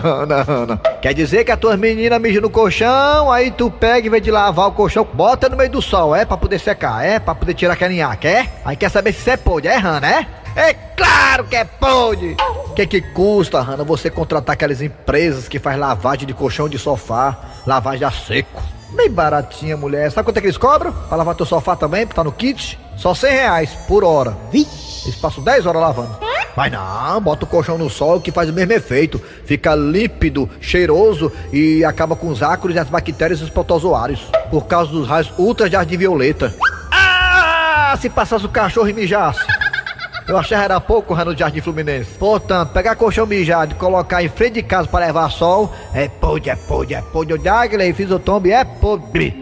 Hanna, 0.00 0.42
Hanna. 0.42 0.80
Quer 1.02 1.12
dizer 1.12 1.44
que 1.44 1.52
as 1.52 1.58
tuas 1.58 1.78
meninas 1.78 2.18
mijam 2.18 2.40
no 2.40 2.48
colchão, 2.48 3.30
aí 3.30 3.50
tu 3.50 3.70
pega 3.70 4.06
em 4.06 4.10
vez 4.10 4.22
de 4.22 4.30
lavar 4.30 4.68
o 4.68 4.72
colchão, 4.72 5.06
bota 5.12 5.46
no 5.46 5.58
meio 5.58 5.68
do 5.68 5.82
sol, 5.82 6.16
é? 6.16 6.24
Pra 6.24 6.38
poder 6.38 6.58
secar, 6.58 7.04
é? 7.04 7.18
Pra 7.18 7.34
poder 7.34 7.52
tirar 7.52 7.74
aquele 7.74 7.96
nhaque, 7.96 8.28
é? 8.28 8.48
Aí 8.64 8.76
quer 8.76 8.90
saber 8.90 9.12
se 9.12 9.20
você 9.20 9.32
é 9.32 9.36
pode, 9.36 9.68
é, 9.68 9.76
Hanna, 9.76 10.08
é? 10.08 10.26
É 10.56 10.72
claro 10.72 11.44
que 11.44 11.56
é 11.56 11.64
pode! 11.66 12.34
O 12.64 12.72
que 12.72 12.86
que 12.86 13.02
custa, 13.02 13.60
Hanna, 13.60 13.84
você 13.84 14.08
contratar 14.08 14.54
aquelas 14.54 14.80
empresas 14.80 15.48
que 15.48 15.58
faz 15.58 15.78
lavagem 15.78 16.26
de 16.26 16.32
colchão 16.32 16.66
de 16.66 16.78
sofá, 16.78 17.36
lavagem 17.66 18.06
a 18.06 18.10
seco? 18.10 18.62
Bem 18.92 19.10
baratinha, 19.10 19.76
mulher. 19.76 20.10
Sabe 20.10 20.24
quanto 20.24 20.38
é 20.38 20.40
que 20.40 20.46
eles 20.46 20.56
cobram? 20.56 20.92
Pra 20.92 21.18
lavar 21.18 21.34
teu 21.34 21.44
sofá 21.44 21.76
também, 21.76 22.06
tá 22.06 22.24
no 22.24 22.32
kit? 22.32 22.78
Só 23.00 23.14
100 23.14 23.30
reais 23.32 23.70
por 23.88 24.04
hora. 24.04 24.36
Vi? 24.52 24.66
Eles 25.04 25.16
passam 25.16 25.42
10 25.42 25.64
horas 25.64 25.80
lavando. 25.80 26.18
Vai 26.54 26.68
não, 26.68 27.20
bota 27.22 27.44
o 27.44 27.48
colchão 27.48 27.78
no 27.78 27.88
sol 27.88 28.20
que 28.20 28.30
faz 28.30 28.50
o 28.50 28.52
mesmo 28.52 28.72
efeito. 28.72 29.20
Fica 29.46 29.74
límpido, 29.74 30.48
cheiroso 30.60 31.32
e 31.50 31.82
acaba 31.82 32.14
com 32.14 32.28
os 32.28 32.42
ácaros 32.42 32.76
e 32.76 32.78
as 32.78 32.88
bactérias 32.88 33.40
e 33.40 33.44
os 33.44 33.50
protozoários. 33.50 34.20
Por 34.50 34.66
causa 34.66 34.92
dos 34.92 35.08
raios 35.08 35.32
ultra 35.38 35.66
de 35.66 35.72
jardim 35.72 35.96
violeta. 35.96 36.54
Ah, 36.92 37.96
se 37.98 38.10
passasse 38.10 38.44
o 38.44 38.50
cachorro 38.50 38.88
e 38.88 38.92
mijasse. 38.92 39.40
Eu 40.28 40.36
achava 40.36 40.62
era 40.62 40.80
pouco 40.80 41.12
no 41.24 41.36
Jardim 41.36 41.60
Fluminense. 41.60 42.10
Portanto, 42.18 42.70
pegar 42.72 42.94
colchão 42.94 43.26
mijado 43.26 43.72
e 43.72 43.74
colocar 43.74 44.22
em 44.22 44.28
frente 44.28 44.54
de 44.54 44.62
casa 44.62 44.86
para 44.86 45.06
levar 45.06 45.28
sol, 45.30 45.74
é 45.92 46.06
podre, 46.06 46.50
é 46.50 46.54
podre, 46.54 46.94
é 46.94 47.00
podre. 47.00 47.32
Eu 47.32 47.38
digo, 47.38 47.94
fiz 47.96 48.10
o 48.12 48.18
tombo 48.18 48.46
e 48.46 48.52
é 48.52 48.62
podre. 48.62 49.39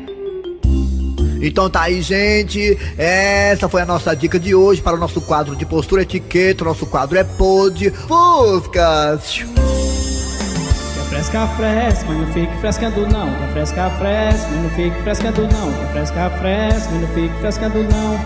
Então 1.40 1.70
tá 1.70 1.82
aí, 1.82 2.02
gente. 2.02 2.78
Essa 2.96 3.68
foi 3.68 3.82
a 3.82 3.86
nossa 3.86 4.14
dica 4.14 4.38
de 4.38 4.54
hoje 4.54 4.82
para 4.82 4.96
o 4.96 5.00
nosso 5.00 5.20
quadro 5.20 5.54
de 5.54 5.64
postura 5.64 6.02
etiqueta. 6.02 6.64
O 6.64 6.66
nosso 6.66 6.86
quadro 6.86 7.18
é 7.18 7.24
Pod 7.24 7.90
Fuscas. 7.90 9.44
Fresca, 11.08 11.46
fresca, 11.56 12.04
mas 12.06 12.18
não 12.18 12.32
fique 12.32 12.56
frescando 12.60 13.06
não. 13.08 13.52
Fresca, 13.52 13.90
fresca, 13.98 14.48
mas 14.50 14.62
não 14.62 14.70
fique 14.70 15.02
frescando 15.02 15.42
não. 15.42 15.88
Fresca, 15.92 16.30
fresca, 16.38 16.90
mas 16.92 17.00
não 17.00 17.08
fique 17.08 17.34
frescando 17.40 17.82
não. 17.82 18.20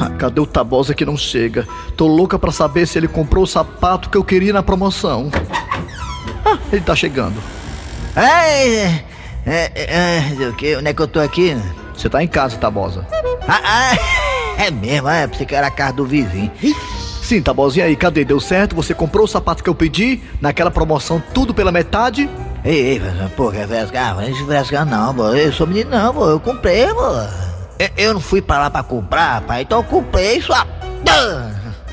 Ah, 0.00 0.10
cadê 0.10 0.40
o 0.40 0.46
Tabosa 0.46 0.92
que 0.92 1.06
não 1.06 1.16
chega? 1.16 1.66
Tô 1.96 2.06
louca 2.06 2.38
pra 2.38 2.52
saber 2.52 2.86
se 2.86 2.98
ele 2.98 3.08
comprou 3.08 3.44
o 3.44 3.46
sapato 3.46 4.10
que 4.10 4.16
eu 4.16 4.24
queria 4.24 4.52
na 4.52 4.62
promoção. 4.62 5.30
Ah, 6.44 6.58
ele 6.70 6.82
tá 6.82 6.94
chegando. 6.94 7.40
É, 8.14 9.02
é, 9.46 9.70
é, 9.74 10.48
o 10.48 10.54
que? 10.54 10.76
Onde 10.76 10.88
é 10.88 10.94
que 10.94 11.02
eu 11.02 11.08
tô 11.08 11.20
aqui? 11.20 11.56
Você 11.94 12.08
tá 12.08 12.22
em 12.22 12.28
casa, 12.28 12.56
Tabosa. 12.56 13.06
Ah, 13.46 13.60
ah, 13.62 13.96
é 14.62 14.70
mesmo, 14.70 15.08
é, 15.08 15.26
pensei 15.26 15.46
que 15.46 15.54
era 15.54 15.66
a 15.66 15.70
casa 15.70 15.94
do 15.94 16.06
vizinho. 16.06 16.50
Sim, 17.22 17.40
Tabosa, 17.40 17.78
e 17.78 17.82
aí, 17.82 17.96
cadê? 17.96 18.24
Deu 18.24 18.40
certo? 18.40 18.76
Você 18.76 18.94
comprou 18.94 19.24
o 19.24 19.28
sapato 19.28 19.62
que 19.62 19.70
eu 19.70 19.74
pedi? 19.74 20.22
Naquela 20.40 20.70
promoção, 20.70 21.22
tudo 21.32 21.54
pela 21.54 21.72
metade? 21.72 22.28
Ei, 22.64 22.92
ei, 22.92 23.02
pô, 23.36 23.50
quer 23.50 23.68
frescar? 23.68 24.16
Não 24.16 25.06
não, 25.06 25.14
pô. 25.14 25.28
Eu 25.34 25.52
sou 25.52 25.66
menino 25.66 25.90
não, 25.90 26.14
pô. 26.14 26.28
Eu 26.28 26.40
comprei, 26.40 26.86
pô. 26.86 27.02
Eu, 27.78 27.88
eu 27.96 28.14
não 28.14 28.20
fui 28.20 28.40
pra 28.40 28.58
lá 28.58 28.70
pra 28.70 28.82
comprar, 28.82 29.42
pai, 29.42 29.62
então 29.62 29.78
eu 29.78 29.84
comprei 29.84 30.40
sua... 30.40 30.66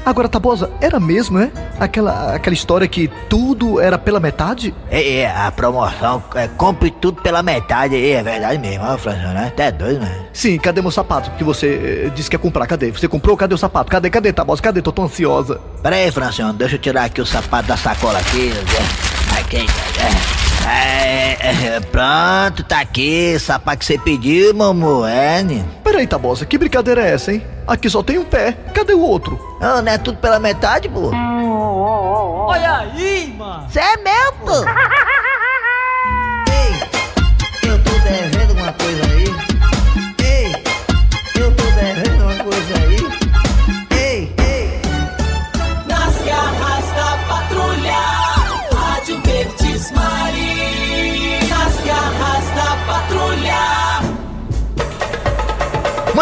Agora, 0.03 0.27
Tabosa, 0.27 0.70
era 0.81 1.00
mesmo, 1.00 1.39
é? 1.39 1.51
Aquela, 1.79 2.36
aquela 2.36 2.53
história 2.53 2.88
que 2.88 3.08
tudo 3.29 3.79
era 3.79 3.98
pela 3.98 4.20
metade? 4.20 4.74
É, 4.89 5.20
é 5.20 5.31
a 5.31 5.51
promoção, 5.51 6.24
é, 6.34 6.48
compre 6.48 6.89
tudo 6.89 7.22
pela 7.22 7.43
metade, 7.43 7.96
é, 7.96 8.12
é 8.12 8.24
verdade 8.24 8.58
mesmo, 8.58 8.84
ó, 8.84 8.98
Francisco, 8.98 9.29
né? 9.29 9.48
Até 9.48 9.72
doido, 9.72 10.00
né? 10.00 10.25
Sim, 10.34 10.58
cadê 10.58 10.81
meu 10.81 10.91
sapato 10.91 11.29
que 11.31 11.43
você 11.43 12.08
eh, 12.08 12.12
disse 12.15 12.29
que 12.29 12.36
ia 12.36 12.39
comprar? 12.39 12.65
Cadê? 12.65 12.89
Você 12.91 13.08
comprou? 13.08 13.38
Cadê 13.38 13.53
o 13.53 13.58
sapato? 13.58 13.91
Cadê, 13.91 14.10
cadê, 14.10 14.34
Tabosa? 14.34 14.62
Cadê? 14.62 14.81
Tô 14.81 14.91
tão 14.91 15.05
ansiosa. 15.05 15.62
Pera 15.84 15.96
aí, 15.96 16.12
Francione, 16.12 16.58
deixa 16.58 16.75
eu 16.75 16.79
tirar 16.79 17.05
aqui 17.05 17.22
o 17.22 17.25
sapato 17.25 17.67
da 17.67 17.77
sacola 17.77 18.17
aqui. 18.17 18.50
né? 18.50 19.39
Aqui, 19.39 19.65
é, 20.67 21.38
é, 21.39 21.75
é, 21.75 21.79
pronto, 21.79 22.63
tá 22.63 22.79
aqui, 22.81 23.34
o 23.36 23.39
sapato 23.39 23.79
que 23.79 23.86
você 23.86 23.98
pediu, 23.98 24.62
amor, 24.62 25.10
é, 25.10 25.43
né? 25.43 25.65
Peraí, 25.84 26.05
Tabosa, 26.05 26.46
que 26.46 26.58
brincadeira 26.58 27.01
é 27.01 27.13
essa, 27.13 27.34
hein? 27.34 27.43
Aqui 27.72 27.90
só 27.90 28.04
tem 28.04 28.18
um 28.18 28.25
pé. 28.25 28.51
Cadê 28.74 28.94
o 28.94 29.00
outro? 29.00 29.40
Não, 29.62 29.82
não 29.82 29.92
é 29.94 29.98
tudo 29.98 30.18
pela 30.18 30.38
metade, 30.40 30.90
pô? 30.90 31.10
Olha 31.10 32.80
aí, 32.80 33.34
mano. 33.38 33.70
Você 33.70 33.80
é 33.80 33.96
meu, 33.96 34.34
pô? 34.34 34.51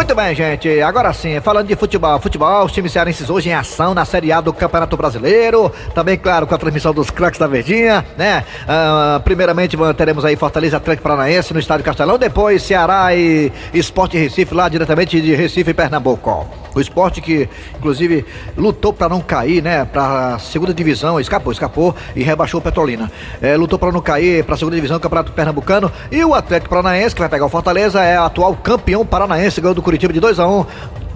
Muito 0.00 0.14
bem, 0.14 0.34
gente. 0.34 0.80
Agora 0.80 1.12
sim, 1.12 1.38
falando 1.40 1.66
de 1.66 1.76
futebol. 1.76 2.18
Futebol, 2.18 2.64
os 2.64 2.72
times 2.72 2.90
cearenses 2.90 3.28
hoje 3.28 3.50
em 3.50 3.52
ação 3.52 3.92
na 3.92 4.06
Série 4.06 4.32
A 4.32 4.40
do 4.40 4.50
Campeonato 4.50 4.96
Brasileiro. 4.96 5.70
Também, 5.94 6.16
claro, 6.16 6.46
com 6.46 6.54
a 6.54 6.58
transmissão 6.58 6.94
dos 6.94 7.10
craques 7.10 7.38
da 7.38 7.46
Verdinha, 7.46 8.02
né? 8.16 8.42
Ah, 8.66 9.20
primeiramente, 9.22 9.76
teremos 9.98 10.24
aí 10.24 10.36
Fortaleza 10.36 10.78
Atlético 10.78 11.02
Paranaense 11.02 11.52
no 11.52 11.60
Estádio 11.60 11.84
Castelão. 11.84 12.16
Depois, 12.16 12.62
Ceará 12.62 13.14
e 13.14 13.52
Esporte 13.74 14.16
Recife, 14.16 14.54
lá 14.54 14.70
diretamente 14.70 15.20
de 15.20 15.34
Recife, 15.34 15.74
Pernambuco. 15.74 16.59
O 16.74 16.80
esporte 16.80 17.20
que, 17.20 17.48
inclusive, 17.76 18.24
lutou 18.56 18.92
para 18.92 19.08
não 19.08 19.20
cair, 19.20 19.62
né? 19.62 19.84
Pra 19.84 20.38
segunda 20.38 20.72
divisão, 20.72 21.18
escapou, 21.18 21.52
escapou 21.52 21.94
e 22.14 22.22
rebaixou 22.22 22.60
o 22.60 22.62
Petrolina. 22.62 23.10
É, 23.40 23.56
lutou 23.56 23.78
para 23.78 23.92
não 23.92 24.00
cair 24.00 24.44
para 24.44 24.54
a 24.54 24.58
segunda 24.58 24.76
divisão 24.76 24.98
do 24.98 25.02
Campeonato 25.02 25.32
Pernambucano. 25.32 25.90
E 26.10 26.24
o 26.24 26.34
Atlético 26.34 26.70
Paranaense, 26.70 27.14
que 27.14 27.20
vai 27.20 27.28
pegar 27.28 27.46
o 27.46 27.48
Fortaleza, 27.48 28.02
é 28.02 28.16
atual 28.16 28.54
campeão 28.56 29.04
paranaense, 29.04 29.60
ganhou 29.60 29.74
do 29.74 29.82
Curitiba 29.82 30.12
de 30.12 30.20
2 30.20 30.38
a 30.38 30.46
1 30.46 30.66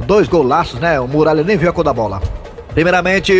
Dois 0.07 0.29
golaços, 0.29 0.81
né? 0.81 0.99
O 0.99 1.07
Muralha 1.07 1.45
nem 1.45 1.57
viu 1.57 1.71
a 1.71 1.73
cor 1.73 1.85
da 1.85 1.93
bola. 1.93 2.21
Primeiramente, 2.75 3.33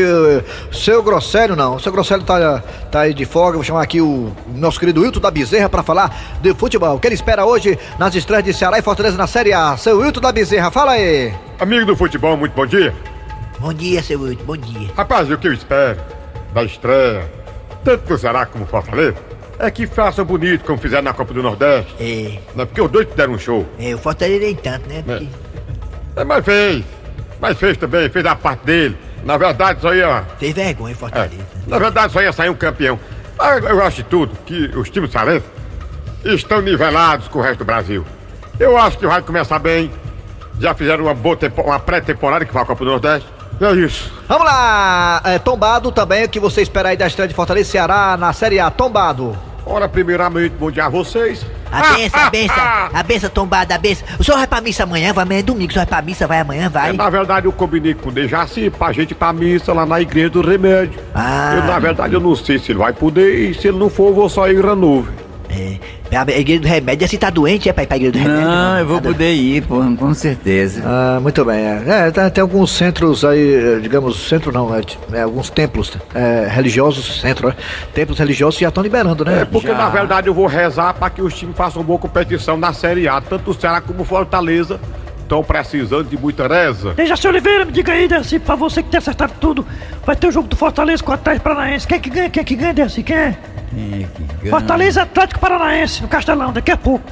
seu 0.73 1.03
Grosselho 1.03 1.57
não. 1.57 1.77
Seu 1.79 1.91
Grosselho 1.91 2.23
tá, 2.23 2.63
tá 2.91 3.01
aí 3.01 3.13
de 3.13 3.25
folga. 3.25 3.57
Vou 3.57 3.65
chamar 3.65 3.83
aqui 3.83 4.01
o 4.01 4.33
nosso 4.55 4.79
querido 4.79 5.03
Wilton 5.03 5.19
da 5.19 5.31
Bezerra 5.31 5.69
para 5.69 5.83
falar 5.83 6.39
de 6.41 6.55
futebol. 6.55 6.95
O 6.95 7.01
que 7.01 7.09
ele 7.09 7.17
espera 7.17 7.45
hoje 7.45 7.77
nas 7.99 8.15
estreias 8.15 8.45
de 8.45 8.55
Ceará 8.55 8.79
e 8.79 8.83
Fortaleza 8.83 9.19
na 9.19 9.27
Série 9.27 9.53
A. 9.53 9.77
Seu 9.77 9.99
Wilton 9.99 10.21
da 10.21 10.31
Bezerra, 10.31 10.71
fala 10.71 10.93
aí. 10.93 11.35
Amigo 11.59 11.85
do 11.85 11.97
futebol, 11.97 12.37
muito 12.37 12.53
bom 12.55 12.65
dia. 12.65 12.95
Bom 13.59 13.75
dia, 13.75 14.03
seu 14.03 14.21
Wilton, 14.21 14.45
bom 14.45 14.57
dia. 14.57 14.89
Rapaz, 14.97 15.29
o 15.29 15.37
que 15.37 15.49
eu 15.49 15.53
espero 15.53 16.01
da 16.53 16.63
estreia, 16.63 17.29
tanto 17.85 18.07
do 18.07 18.17
Ceará 18.17 18.47
como 18.47 18.65
do 18.65 18.71
Fortaleza, 18.71 19.17
é 19.59 19.69
que 19.69 19.85
façam 19.87 20.25
bonito 20.25 20.65
como 20.65 20.79
fizeram 20.79 21.03
na 21.03 21.13
Copa 21.13 21.35
do 21.35 21.43
Nordeste. 21.43 21.93
É, 21.99 22.39
Né? 22.55 22.65
Porque 22.65 22.81
os 22.81 22.91
dois 22.91 23.09
deram 23.17 23.33
um 23.33 23.39
show. 23.39 23.67
é, 23.81 23.95
o 23.95 23.99
Fortaleza 23.99 24.45
nem 24.45 24.55
tanto, 24.55 24.89
né? 24.89 25.03
Porque... 25.05 25.27
É, 26.17 26.23
mas 26.23 26.45
fez. 26.45 26.85
Mas 27.41 27.59
fez 27.59 27.77
também, 27.77 28.09
fez 28.09 28.25
a 28.25 28.37
parte 28.37 28.65
dele. 28.65 28.97
Na 29.25 29.37
verdade, 29.37 29.81
só 29.81 29.95
ia. 29.95 30.25
Fez 30.39 30.55
vergonha, 30.55 30.93
é, 30.93 30.97
Fortaleza. 30.97 31.47
na 31.67 31.79
verdade, 31.79 32.13
só 32.13 32.21
ia 32.21 32.33
sair 32.33 32.51
um 32.51 32.55
campeão. 32.55 32.99
Mas 33.39 33.65
eu 33.65 33.83
acho 33.83 33.97
de 33.97 34.05
tudo 34.05 34.37
que 34.45 34.67
os 34.77 34.91
times 34.91 35.11
cearenses 35.11 35.49
estão 36.25 36.61
nivelados 36.61 37.29
com 37.29 37.39
o 37.39 37.43
resto 37.43 37.59
do 37.59 37.65
Brasil. 37.65 38.05
Eu 38.59 38.77
acho 38.77 38.99
que 38.99 39.07
vai 39.07 39.23
começar 39.23 39.59
bem. 39.59 39.91
Já 40.61 40.75
fizeram 40.75 41.05
uma, 41.05 41.15
boa 41.15 41.37
uma 41.65 41.81
pré-temporada 41.81 42.45
que 42.45 42.53
foi 42.53 42.63
a 42.63 42.65
Copa 42.65 42.85
do 42.85 42.91
Nordeste. 42.91 43.29
É 43.61 43.73
isso. 43.73 44.13
Vamos 44.29 44.45
lá, 44.45 45.21
é, 45.25 45.39
tombado 45.39 45.93
também, 45.93 46.25
o 46.25 46.29
que 46.29 46.41
você 46.41 46.63
espera 46.63 46.89
aí 46.91 46.97
da 46.97 47.07
estreia 47.07 47.29
de 47.29 47.35
Fortaleza 47.35 47.69
e 47.69 47.73
Ceará 47.73 48.17
na 48.17 48.33
Série 48.33 48.59
A, 48.59 48.71
tombado. 48.71 49.37
Ora, 49.65 49.89
primeiramente, 49.89 50.55
bom 50.59 50.71
dia 50.71 50.87
a 50.87 50.89
vocês. 50.89 51.45
A 51.75 51.93
benção, 51.95 52.21
a 52.21 52.31
benção, 52.31 52.65
a 52.93 53.03
benção 53.03 53.31
tombada, 53.31 53.75
a 53.75 53.79
benção. 53.79 54.07
O 54.19 54.25
senhor 54.25 54.37
vai 54.39 54.47
pra 54.47 54.61
missa 54.61 54.85
amanhã? 54.85 55.13
Vai 55.13 55.23
amanhã 55.25 55.41
é 55.41 55.43
domingo, 55.43 55.71
o 55.71 55.73
senhor 55.73 55.87
vai 55.87 55.99
pra 56.01 56.03
missa, 56.03 56.27
vai 56.27 56.41
amanhã, 56.41 56.67
É, 56.67 56.69
vai? 56.69 56.93
na 56.93 57.11
verdade, 57.11 57.47
eu 57.47 57.53
combinei 57.53 57.95
com 57.95 58.09
o 58.09 58.13
Dejaci 58.13 58.71
pra 58.71 58.93
gente 58.93 59.11
ir 59.11 59.15
pra 59.15 59.33
missa 59.33 59.73
lá 59.73 59.85
na 59.85 60.01
igreja 60.01 60.31
do 60.31 60.41
remédio. 60.41 61.01
Ah. 61.15 61.55
Eu, 61.57 61.65
na 61.65 61.79
verdade, 61.79 62.15
eu 62.15 62.21
não 62.21 62.37
sei 62.37 62.59
se 62.59 62.73
ele 62.73 62.79
vai 62.79 62.93
poder 62.93 63.51
e 63.51 63.55
se 63.55 63.69
ele 63.69 63.79
não 63.79 63.91
for, 63.91 64.09
eu 64.09 64.15
vou 64.15 64.29
só 64.29 64.49
ir 64.49 64.59
em 64.65 64.77
nuvem. 64.77 65.24
É, 65.57 66.17
a 66.17 66.23
igreja 66.39 66.61
do 66.61 66.67
remédio, 66.69 67.07
se 67.09 67.17
tá 67.17 67.31
doente, 67.31 67.69
é 67.69 67.73
pra 67.73 67.85
ir 67.85 67.87
pra 67.87 67.97
igreja 67.97 68.13
do 68.13 68.19
remédio? 68.19 68.45
Não, 68.49 68.79
eu 68.79 68.87
vou 68.87 69.01
doente. 69.01 69.13
poder 69.15 69.33
ir, 69.35 69.63
pô, 69.63 69.81
com 69.97 70.13
certeza. 70.15 70.83
Ah, 70.85 71.19
muito 71.21 71.45
bem. 71.45 71.59
É, 71.65 72.13
É, 72.17 72.31
tem 72.31 72.43
alguns 72.43 72.71
centros 72.73 73.25
aí, 73.25 73.55
eh, 73.55 73.79
digamos, 73.81 74.29
centro 74.29 74.51
não, 74.53 74.75
é, 74.75 74.81
é, 75.13 75.23
alguns 75.23 75.51
templos 75.51 75.97
é, 76.15 76.49
religiosos, 76.51 77.21
centro, 77.21 77.49
né? 77.49 77.55
templos 77.95 78.19
religiosos 78.19 78.59
já 78.59 78.69
estão 78.69 78.83
liberando, 78.83 79.25
né? 79.25 79.43
É 79.43 79.45
porque, 79.45 79.69
Já. 79.69 79.75
na 79.79 79.89
verdade, 79.89 80.27
eu 80.29 80.35
vou 80.35 80.47
rezar 80.47 80.93
pra 80.95 81.09
que 81.11 81.23
os 81.23 81.35
times 81.35 81.57
façam 81.57 81.83
boa 81.83 81.99
competição 81.99 82.57
na 82.57 82.73
Série 82.73 83.07
A. 83.09 83.21
Tanto 83.21 83.51
o 83.51 83.55
Ceará 83.55 83.81
como 83.81 84.03
o 84.03 84.05
Fortaleza 84.05 84.81
estão 85.23 85.43
precisando 85.43 86.05
de 86.05 86.19
muita 86.19 86.47
reza. 86.47 86.93
Dejaci 86.95 87.27
Oliveira, 87.27 87.65
me 87.65 87.73
diga 87.73 87.93
aí, 87.93 88.07
Dercy, 88.07 88.39
pra 88.39 88.55
você 88.55 88.83
que 88.83 88.91
tem 88.91 88.99
acertado 88.99 89.33
tudo. 89.41 89.67
Vai 90.05 90.15
ter 90.17 90.27
o 90.27 90.33
jogo 90.33 90.49
do 90.49 90.57
Fortaleza 90.57 91.03
com 91.03 91.11
o 91.11 91.15
Atlético 91.15 91.45
Paranaense. 91.45 91.87
Quem 91.87 91.97
é 91.97 92.01
que 92.01 92.11
ganha? 92.11 92.31
Quem 92.31 92.41
é 92.41 92.45
que 92.45 92.55
ganha, 92.57 92.75
Dercy? 92.75 93.03
Quem 93.03 93.17
é? 93.17 93.37
É 93.77 94.07
que? 94.43 94.49
Fortaleza 94.51 95.03
Atlético 95.03 95.41
Paranaense, 95.41 96.03
no 96.03 96.09
Castelão, 96.09 96.53
daqui 96.53 96.71
a 96.71 96.77
pouco. 96.77 97.05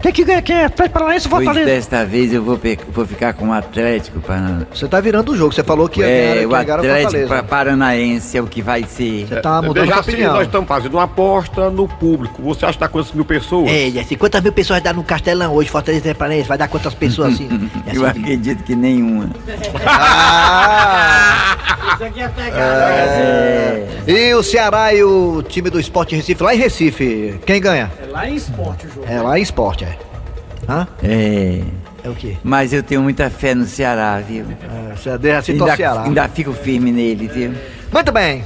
Quem 0.00 0.10
é 0.10 0.12
que 0.12 0.22
ganha? 0.24 0.40
Quem 0.42 0.54
é? 0.54 0.64
Atlético 0.66 0.94
Paranaense 0.96 1.26
ou 1.26 1.30
Pois 1.32 1.44
Fortaleza? 1.44 1.70
desta 1.72 2.04
vez 2.06 2.32
eu 2.32 2.40
vou, 2.40 2.56
pe- 2.56 2.78
vou 2.92 3.04
ficar 3.04 3.32
com 3.32 3.48
o 3.48 3.52
Atlético 3.52 4.20
Paranaense. 4.20 4.66
Você 4.72 4.86
tá 4.86 5.00
virando 5.00 5.32
o 5.32 5.36
jogo, 5.36 5.52
você 5.52 5.64
falou 5.64 5.88
que 5.88 5.98
ia 6.00 6.06
ganhar, 6.06 6.18
É, 6.36 6.38
que 6.38 6.46
o 6.46 6.50
ia 6.52 6.62
ganhar 6.62 6.74
Atlético 6.78 7.02
Fortaleza. 7.10 7.28
Pa- 7.34 7.42
Paranaense 7.42 8.38
é 8.38 8.40
o 8.40 8.46
que 8.46 8.62
vai 8.62 8.84
ser. 8.84 9.26
Você 9.26 9.40
tá 9.40 9.60
mudando 9.60 9.74
Veja 9.74 9.92
sua 9.94 10.00
assim, 10.02 10.10
opinião. 10.12 10.34
nós 10.34 10.46
estamos 10.46 10.68
fazendo 10.68 10.94
uma 10.94 11.02
aposta 11.02 11.68
no 11.70 11.88
público. 11.88 12.40
Você 12.42 12.64
acha 12.64 12.74
que 12.74 12.80
dá 12.80 12.88
quantas 12.88 13.12
mil 13.12 13.24
pessoas? 13.24 13.68
É, 13.72 13.90
Dercy, 13.90 14.14
quantas 14.14 14.40
mil 14.40 14.52
pessoas 14.52 14.80
dá 14.80 14.92
no 14.92 15.02
Castelão 15.02 15.52
hoje, 15.52 15.68
Fortaleza 15.68 16.08
e 16.10 16.14
Paranaense? 16.14 16.48
Vai 16.48 16.58
dar 16.58 16.68
quantas 16.68 16.94
pessoas 16.94 17.34
assim? 17.34 17.48
Eu 17.92 18.02
Dercy? 18.02 18.20
acredito 18.20 18.62
que 18.62 18.76
nenhuma. 18.76 19.30
Ah! 19.84 21.56
Isso 21.94 22.04
aqui 22.04 22.20
é 22.20 22.28
pegar. 22.28 22.90
É. 22.90 23.86
E 24.06 24.34
o 24.34 24.42
Ceará 24.42 24.94
e 24.94 25.02
o 25.02 25.42
time 25.42 25.70
do 25.70 25.78
Esporte 25.78 26.14
Recife, 26.14 26.42
lá 26.42 26.54
em 26.54 26.58
Recife, 26.58 27.38
quem 27.44 27.60
ganha? 27.60 27.90
É 28.02 28.06
lá 28.06 28.28
em 28.28 28.34
esporte 28.36 28.86
o 28.86 28.90
jogo. 28.90 29.06
É 29.08 29.20
lá 29.20 29.38
em 29.38 29.42
Esporte, 29.42 29.84
é. 29.84 29.98
Hã? 30.68 30.86
É. 31.02 31.62
É 32.04 32.08
o 32.08 32.14
quê? 32.14 32.36
Mas 32.42 32.72
eu 32.72 32.82
tenho 32.82 33.02
muita 33.02 33.28
fé 33.28 33.54
no 33.54 33.64
Ceará, 33.66 34.18
viu? 34.20 34.46
É, 34.50 34.92
assim 35.36 35.58
ao 35.58 35.66
ainda, 35.66 35.76
Ceará. 35.76 36.02
ainda 36.04 36.28
fico 36.28 36.52
firme 36.52 36.92
nele, 36.92 37.26
viu? 37.26 37.52
Muito 37.92 38.12
bem. 38.12 38.44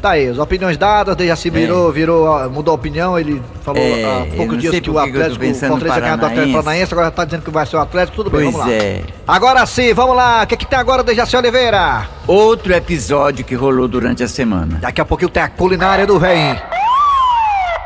Tá 0.00 0.12
aí, 0.12 0.28
as 0.28 0.38
opiniões 0.38 0.78
dadas, 0.78 1.14
Dejaci 1.14 1.50
virou, 1.50 1.92
virou, 1.92 2.24
ó, 2.26 2.48
mudou 2.48 2.72
a 2.72 2.74
opinião, 2.74 3.18
ele 3.18 3.42
falou 3.62 3.82
É, 3.82 4.02
há 4.04 4.26
eu 4.26 4.36
poucos 4.36 4.58
dias 4.58 4.80
que 4.80 4.88
o 4.90 4.98
Atlético, 4.98 5.44
o 5.44 5.54
Fortaleza 5.54 6.00
ganhou 6.00 6.16
do 6.16 6.26
Atlético 6.26 6.52
Paranaense. 6.54 6.94
Agora 6.94 7.10
tá 7.10 7.24
dizendo 7.26 7.42
que 7.42 7.50
vai 7.50 7.66
ser 7.66 7.76
o 7.76 7.80
Atlético, 7.80 8.16
tudo 8.16 8.30
bem, 8.30 8.44
Pois 8.44 8.54
vamos 8.54 8.66
lá. 8.66 8.72
é. 8.72 9.02
Agora 9.28 9.66
sim, 9.66 9.92
vamos 9.92 10.16
lá, 10.16 10.42
o 10.42 10.46
que 10.46 10.56
que 10.56 10.66
tem 10.66 10.78
agora, 10.78 11.02
Dejaci 11.02 11.36
Oliveira? 11.36 12.08
Outro 12.26 12.72
episódio 12.72 13.44
que 13.44 13.54
rolou 13.54 13.86
durante 13.86 14.22
a 14.22 14.28
semana. 14.28 14.78
Daqui 14.80 15.02
a 15.02 15.04
pouquinho 15.04 15.28
tem 15.28 15.42
a 15.42 15.48
culinária 15.48 16.06
do 16.06 16.16
Rei. 16.16 16.58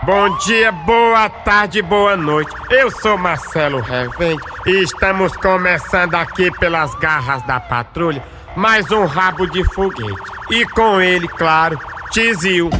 Bom 0.04 0.36
dia, 0.38 0.70
boa 0.70 1.28
tarde, 1.28 1.82
boa 1.82 2.16
noite. 2.16 2.52
Eu 2.70 2.92
sou 2.92 3.18
Marcelo 3.18 3.80
Revende 3.80 4.42
e 4.66 4.84
estamos 4.84 5.34
começando 5.36 6.14
aqui 6.14 6.48
pelas 6.58 6.94
garras 6.96 7.42
da 7.44 7.58
patrulha 7.58 8.22
mais 8.56 8.90
um 8.92 9.04
rabo 9.04 9.46
de 9.46 9.64
foguete. 9.64 10.14
E 10.50 10.64
com 10.66 11.00
ele, 11.00 11.26
claro, 11.26 11.78
Tizil. 12.14 12.70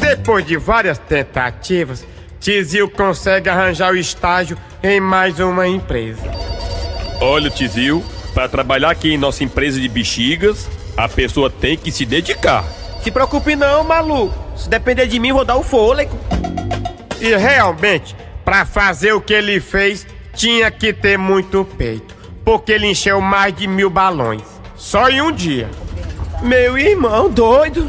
Depois 0.00 0.44
de 0.44 0.56
várias 0.56 0.98
tentativas, 0.98 2.04
Tizil 2.40 2.90
consegue 2.90 3.48
arranjar 3.48 3.92
o 3.92 3.96
estágio 3.96 4.58
em 4.82 4.98
mais 4.98 5.38
uma 5.38 5.68
empresa. 5.68 6.20
Olha, 7.20 7.48
Tizil, 7.48 8.04
para 8.34 8.48
trabalhar 8.48 8.90
aqui 8.90 9.14
em 9.14 9.16
nossa 9.16 9.44
empresa 9.44 9.80
de 9.80 9.88
bexigas, 9.88 10.68
a 10.96 11.08
pessoa 11.08 11.48
tem 11.48 11.76
que 11.76 11.92
se 11.92 12.04
dedicar. 12.04 12.64
Se 13.04 13.10
preocupe 13.12 13.54
não, 13.54 13.84
maluco. 13.84 14.34
Se 14.56 14.68
depender 14.68 15.06
de 15.06 15.20
mim, 15.20 15.32
vou 15.32 15.44
dar 15.44 15.54
o 15.54 15.62
fôlego. 15.62 16.18
E 17.20 17.36
realmente, 17.36 18.16
para 18.44 18.66
fazer 18.66 19.12
o 19.12 19.20
que 19.20 19.32
ele 19.32 19.60
fez, 19.60 20.04
tinha 20.34 20.72
que 20.72 20.92
ter 20.92 21.16
muito 21.16 21.64
peito. 21.78 22.12
Porque 22.44 22.72
ele 22.72 22.88
encheu 22.88 23.20
mais 23.20 23.54
de 23.54 23.68
mil 23.68 23.88
balões. 23.88 24.42
Só 24.74 25.08
em 25.08 25.22
um 25.22 25.30
dia. 25.30 25.70
Meu 26.42 26.76
irmão, 26.76 27.30
doido. 27.30 27.88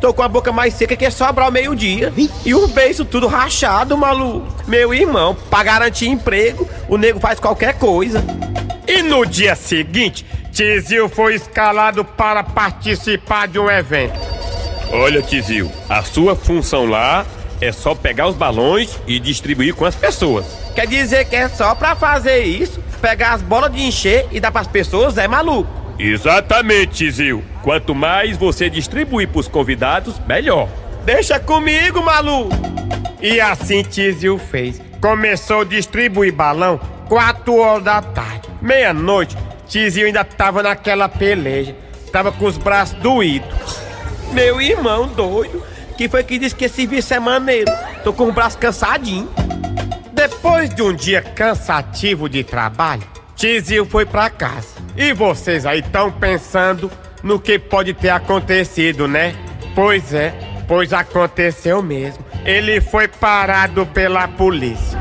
Tô 0.00 0.14
com 0.14 0.22
a 0.22 0.28
boca 0.28 0.52
mais 0.52 0.74
seca 0.74 0.94
que 0.94 1.04
é 1.04 1.10
sobrar 1.10 1.46
ao 1.46 1.52
meio-dia. 1.52 2.12
E 2.44 2.54
o 2.54 2.68
beiço 2.68 3.04
tudo 3.04 3.26
rachado, 3.26 3.96
maluco. 3.96 4.46
Meu 4.66 4.94
irmão, 4.94 5.36
pra 5.50 5.64
garantir 5.64 6.08
emprego, 6.08 6.68
o 6.88 6.96
nego 6.96 7.18
faz 7.18 7.40
qualquer 7.40 7.74
coisa. 7.74 8.24
E 8.86 9.02
no 9.02 9.26
dia 9.26 9.56
seguinte, 9.56 10.24
Tizil 10.52 11.08
foi 11.08 11.34
escalado 11.34 12.04
para 12.04 12.42
participar 12.42 13.48
de 13.48 13.58
um 13.58 13.70
evento. 13.70 14.18
Olha, 14.92 15.20
Tizil, 15.20 15.70
a 15.88 16.02
sua 16.02 16.34
função 16.36 16.86
lá 16.86 17.26
é 17.60 17.72
só 17.72 17.94
pegar 17.94 18.28
os 18.28 18.36
balões 18.36 18.98
e 19.06 19.18
distribuir 19.18 19.74
com 19.74 19.84
as 19.84 19.94
pessoas. 19.94 20.46
Quer 20.74 20.86
dizer 20.86 21.24
que 21.26 21.34
é 21.36 21.48
só 21.48 21.74
pra 21.74 21.96
fazer 21.96 22.44
isso, 22.44 22.80
pegar 23.00 23.32
as 23.32 23.42
bolas 23.42 23.72
de 23.72 23.82
encher 23.82 24.26
e 24.30 24.38
dar 24.38 24.52
pras 24.52 24.68
pessoas, 24.68 25.18
é 25.18 25.26
maluco. 25.26 25.77
Exatamente, 25.98 27.06
Tizil. 27.06 27.42
Quanto 27.62 27.94
mais 27.94 28.36
você 28.36 28.70
distribuir 28.70 29.28
pros 29.28 29.48
convidados, 29.48 30.18
melhor. 30.26 30.68
Deixa 31.04 31.40
comigo, 31.40 32.02
maluco. 32.02 32.54
E 33.20 33.40
assim 33.40 33.82
Tizil 33.82 34.38
fez. 34.38 34.80
Começou 35.00 35.62
a 35.62 35.64
distribuir 35.64 36.32
balão 36.32 36.78
4 37.08 37.56
horas 37.56 37.84
da 37.84 38.00
tarde. 38.00 38.48
Meia-noite, 38.62 39.36
Tizil 39.66 40.06
ainda 40.06 40.24
tava 40.24 40.62
naquela 40.62 41.08
peleja. 41.08 41.74
Tava 42.12 42.30
com 42.30 42.46
os 42.46 42.56
braços 42.56 42.96
doídos. 42.98 43.48
Meu 44.32 44.60
irmão 44.60 45.08
doido, 45.08 45.62
que 45.96 46.08
foi 46.08 46.22
que 46.22 46.38
disse 46.38 46.54
que 46.54 46.66
esse 46.66 46.76
serviço 46.76 47.14
é 47.14 47.18
maneiro. 47.18 47.72
Tô 48.04 48.12
com 48.12 48.28
o 48.28 48.32
braço 48.32 48.58
cansadinho. 48.58 49.28
Depois 50.12 50.72
de 50.74 50.82
um 50.82 50.94
dia 50.94 51.22
cansativo 51.22 52.28
de 52.28 52.44
trabalho, 52.44 53.02
Tizil 53.34 53.86
foi 53.86 54.04
pra 54.04 54.30
casa. 54.30 54.68
E 54.98 55.12
vocês 55.12 55.64
aí 55.64 55.78
estão 55.78 56.10
pensando 56.10 56.90
no 57.22 57.38
que 57.38 57.56
pode 57.56 57.94
ter 57.94 58.08
acontecido, 58.08 59.06
né? 59.06 59.32
Pois 59.72 60.12
é, 60.12 60.34
pois 60.66 60.92
aconteceu 60.92 61.80
mesmo. 61.80 62.26
Ele 62.44 62.80
foi 62.80 63.06
parado 63.06 63.86
pela 63.86 64.26
polícia. 64.26 64.98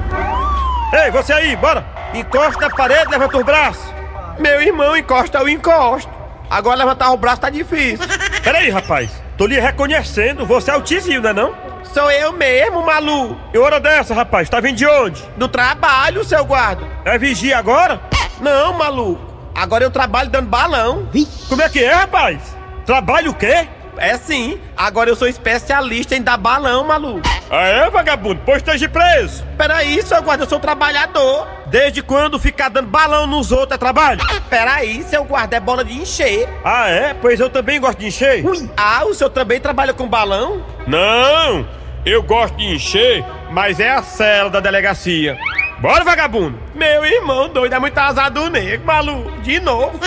Ei, 0.93 1.09
você 1.09 1.33
aí, 1.33 1.55
bora! 1.55 1.83
Encosta 2.13 2.69
na 2.69 2.75
parede, 2.75 3.09
levanta 3.09 3.37
os 3.39 3.43
braços. 3.43 3.91
Meu 4.37 4.61
irmão, 4.61 4.95
encosta, 4.95 5.39
eu 5.39 5.49
encosto. 5.49 6.11
Agora 6.47 6.77
levantar 6.77 7.11
o 7.11 7.17
braço 7.17 7.41
tá 7.41 7.49
difícil. 7.49 8.05
Peraí, 8.43 8.69
rapaz. 8.69 9.09
Tô 9.35 9.47
lhe 9.47 9.59
reconhecendo. 9.59 10.45
Você 10.45 10.69
é 10.69 10.75
o 10.75 10.81
Tizinho, 10.83 11.21
não 11.23 11.29
é 11.31 11.33
não? 11.33 11.55
Sou 11.85 12.11
eu 12.11 12.31
mesmo, 12.33 12.85
maluco. 12.85 13.35
E 13.51 13.57
hora 13.57 13.79
dessa, 13.79 14.13
rapaz? 14.13 14.47
Tá 14.47 14.59
vindo 14.59 14.75
de 14.77 14.85
onde? 14.85 15.23
Do 15.35 15.47
trabalho, 15.47 16.23
seu 16.23 16.45
guarda. 16.45 16.85
É 17.03 17.17
vigia 17.17 17.57
agora? 17.57 17.99
Não, 18.39 18.73
maluco. 18.73 19.26
Agora 19.57 19.83
eu 19.83 19.89
trabalho 19.89 20.29
dando 20.29 20.47
balão. 20.47 21.09
Como 21.49 21.63
é 21.63 21.67
que 21.67 21.83
é, 21.83 21.91
rapaz? 21.91 22.55
Trabalho 22.85 23.31
o 23.31 23.33
quê? 23.33 23.67
É 23.97 24.15
sim. 24.15 24.59
Agora 24.77 25.09
eu 25.09 25.15
sou 25.15 25.27
especialista 25.27 26.15
em 26.15 26.21
dar 26.21 26.37
balão, 26.37 26.85
maluco. 26.85 27.27
Ah, 27.49 27.65
é, 27.65 27.89
vagabundo? 27.89 28.39
Pois 28.45 28.57
esteja 28.57 28.87
preso. 28.87 29.43
Peraí, 29.57 29.99
seu 30.03 30.21
guarda, 30.21 30.43
eu 30.43 30.49
sou 30.49 30.59
trabalhador. 30.59 31.47
Desde 31.65 32.03
quando 32.03 32.37
ficar 32.37 32.69
dando 32.69 32.87
balão 32.87 33.25
nos 33.25 33.51
outros 33.51 33.73
é 33.73 33.77
trabalho? 33.79 34.21
Peraí, 34.47 35.01
seu 35.01 35.23
guarda, 35.23 35.57
é 35.57 35.59
bola 35.59 35.83
de 35.83 35.93
encher. 35.93 36.47
Ah, 36.63 36.87
é? 36.87 37.15
Pois 37.15 37.39
eu 37.39 37.49
também 37.49 37.79
gosto 37.79 37.97
de 37.97 38.07
encher. 38.07 38.45
Ui. 38.45 38.69
Ah, 38.77 39.05
o 39.05 39.13
senhor 39.15 39.31
também 39.31 39.59
trabalha 39.59 39.93
com 39.93 40.07
balão? 40.07 40.63
Não, 40.85 41.67
eu 42.05 42.21
gosto 42.21 42.55
de 42.55 42.75
encher, 42.75 43.25
mas 43.49 43.79
é 43.79 43.89
a 43.91 44.03
cela 44.03 44.51
da 44.51 44.59
delegacia. 44.59 45.35
Bora, 45.79 46.03
vagabundo! 46.03 46.57
Meu 46.73 47.05
irmão 47.05 47.49
doido, 47.49 47.73
é 47.73 47.79
muito 47.79 47.95
azar 47.99 48.31
do 48.31 48.49
nego, 48.49 48.83
maluco. 48.83 49.29
De 49.41 49.59
novo. 49.59 49.99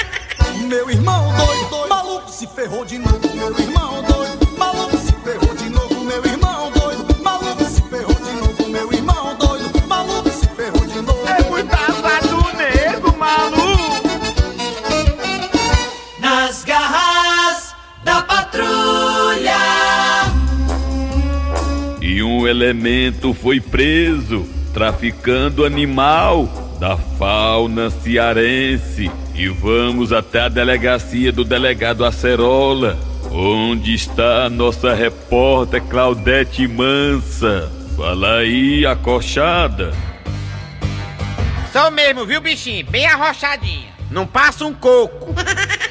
Meu 0.66 0.90
irmão 0.90 1.34
doido, 1.36 1.68
doido, 1.68 1.88
maluco 1.88 2.30
se 2.30 2.46
ferrou 2.46 2.84
de 2.86 2.98
novo. 2.98 3.20
Meu 3.34 3.50
irmão 3.58 4.02
doido, 4.04 4.58
maluco 4.58 4.96
se 4.96 5.12
ferrou 5.12 5.54
de 5.54 5.68
novo. 5.68 6.00
Meu 6.02 6.24
irmão 6.24 6.72
doido, 6.72 7.22
maluco 7.22 7.64
se 7.64 7.82
ferrou 7.82 8.14
de 8.14 8.32
novo. 8.32 8.68
Meu 8.70 8.92
irmão 8.92 9.36
doido, 9.36 9.86
maluco 9.86 10.30
se 10.30 10.48
ferrou 10.48 10.86
de 10.86 11.02
novo. 11.02 11.28
É 11.28 11.42
muito 11.50 11.74
azar 11.74 12.22
do 12.22 12.56
nego, 12.56 13.16
maluco. 13.18 14.08
Nas 16.20 16.64
garras 16.64 17.74
da 18.02 18.22
patrulha. 18.22 19.58
E 22.00 22.22
um 22.22 22.46
elemento 22.48 23.34
foi 23.34 23.60
preso 23.60 24.57
traficando 24.72 25.64
animal 25.64 26.48
da 26.78 26.96
fauna 26.96 27.90
cearense. 27.90 29.10
E 29.34 29.48
vamos 29.48 30.12
até 30.12 30.40
a 30.40 30.48
delegacia 30.48 31.32
do 31.32 31.44
delegado 31.44 32.04
Acerola, 32.04 32.98
onde 33.30 33.94
está 33.94 34.44
a 34.44 34.50
nossa 34.50 34.94
repórter 34.94 35.82
Claudete 35.82 36.66
Mansa. 36.66 37.70
Fala 37.96 38.36
aí, 38.36 38.86
acochada. 38.86 39.92
Sou 41.72 41.90
mesmo, 41.90 42.24
viu, 42.24 42.40
bichinho? 42.40 42.86
Bem 42.86 43.06
arrochadinha. 43.06 43.92
Não 44.10 44.26
passa 44.26 44.64
um 44.64 44.72
coco. 44.72 45.34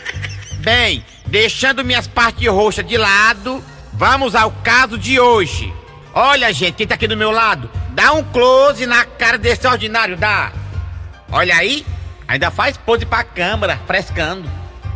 Bem, 0.60 1.04
deixando 1.28 1.84
minhas 1.84 2.08
partes 2.08 2.48
roxas 2.48 2.86
de 2.86 2.98
lado, 2.98 3.64
vamos 3.94 4.36
ao 4.36 4.52
caso 4.52 4.98
de 4.98 5.20
hoje. 5.20 5.74
Olha, 6.20 6.52
gente, 6.52 6.74
quem 6.74 6.88
tá 6.88 6.96
aqui 6.96 7.08
do 7.08 7.16
meu 7.16 7.30
lado, 7.30 7.70
dá 7.92 8.12
um 8.12 8.24
close 8.24 8.88
na 8.88 9.06
cara 9.06 9.38
desse 9.38 9.68
ordinário, 9.68 10.18
dá. 10.18 10.52
Olha 11.32 11.56
aí, 11.56 11.86
ainda 12.28 12.50
faz 12.50 12.76
pose 12.76 13.06
pra 13.06 13.24
câmera, 13.24 13.80
frescando. 13.86 14.50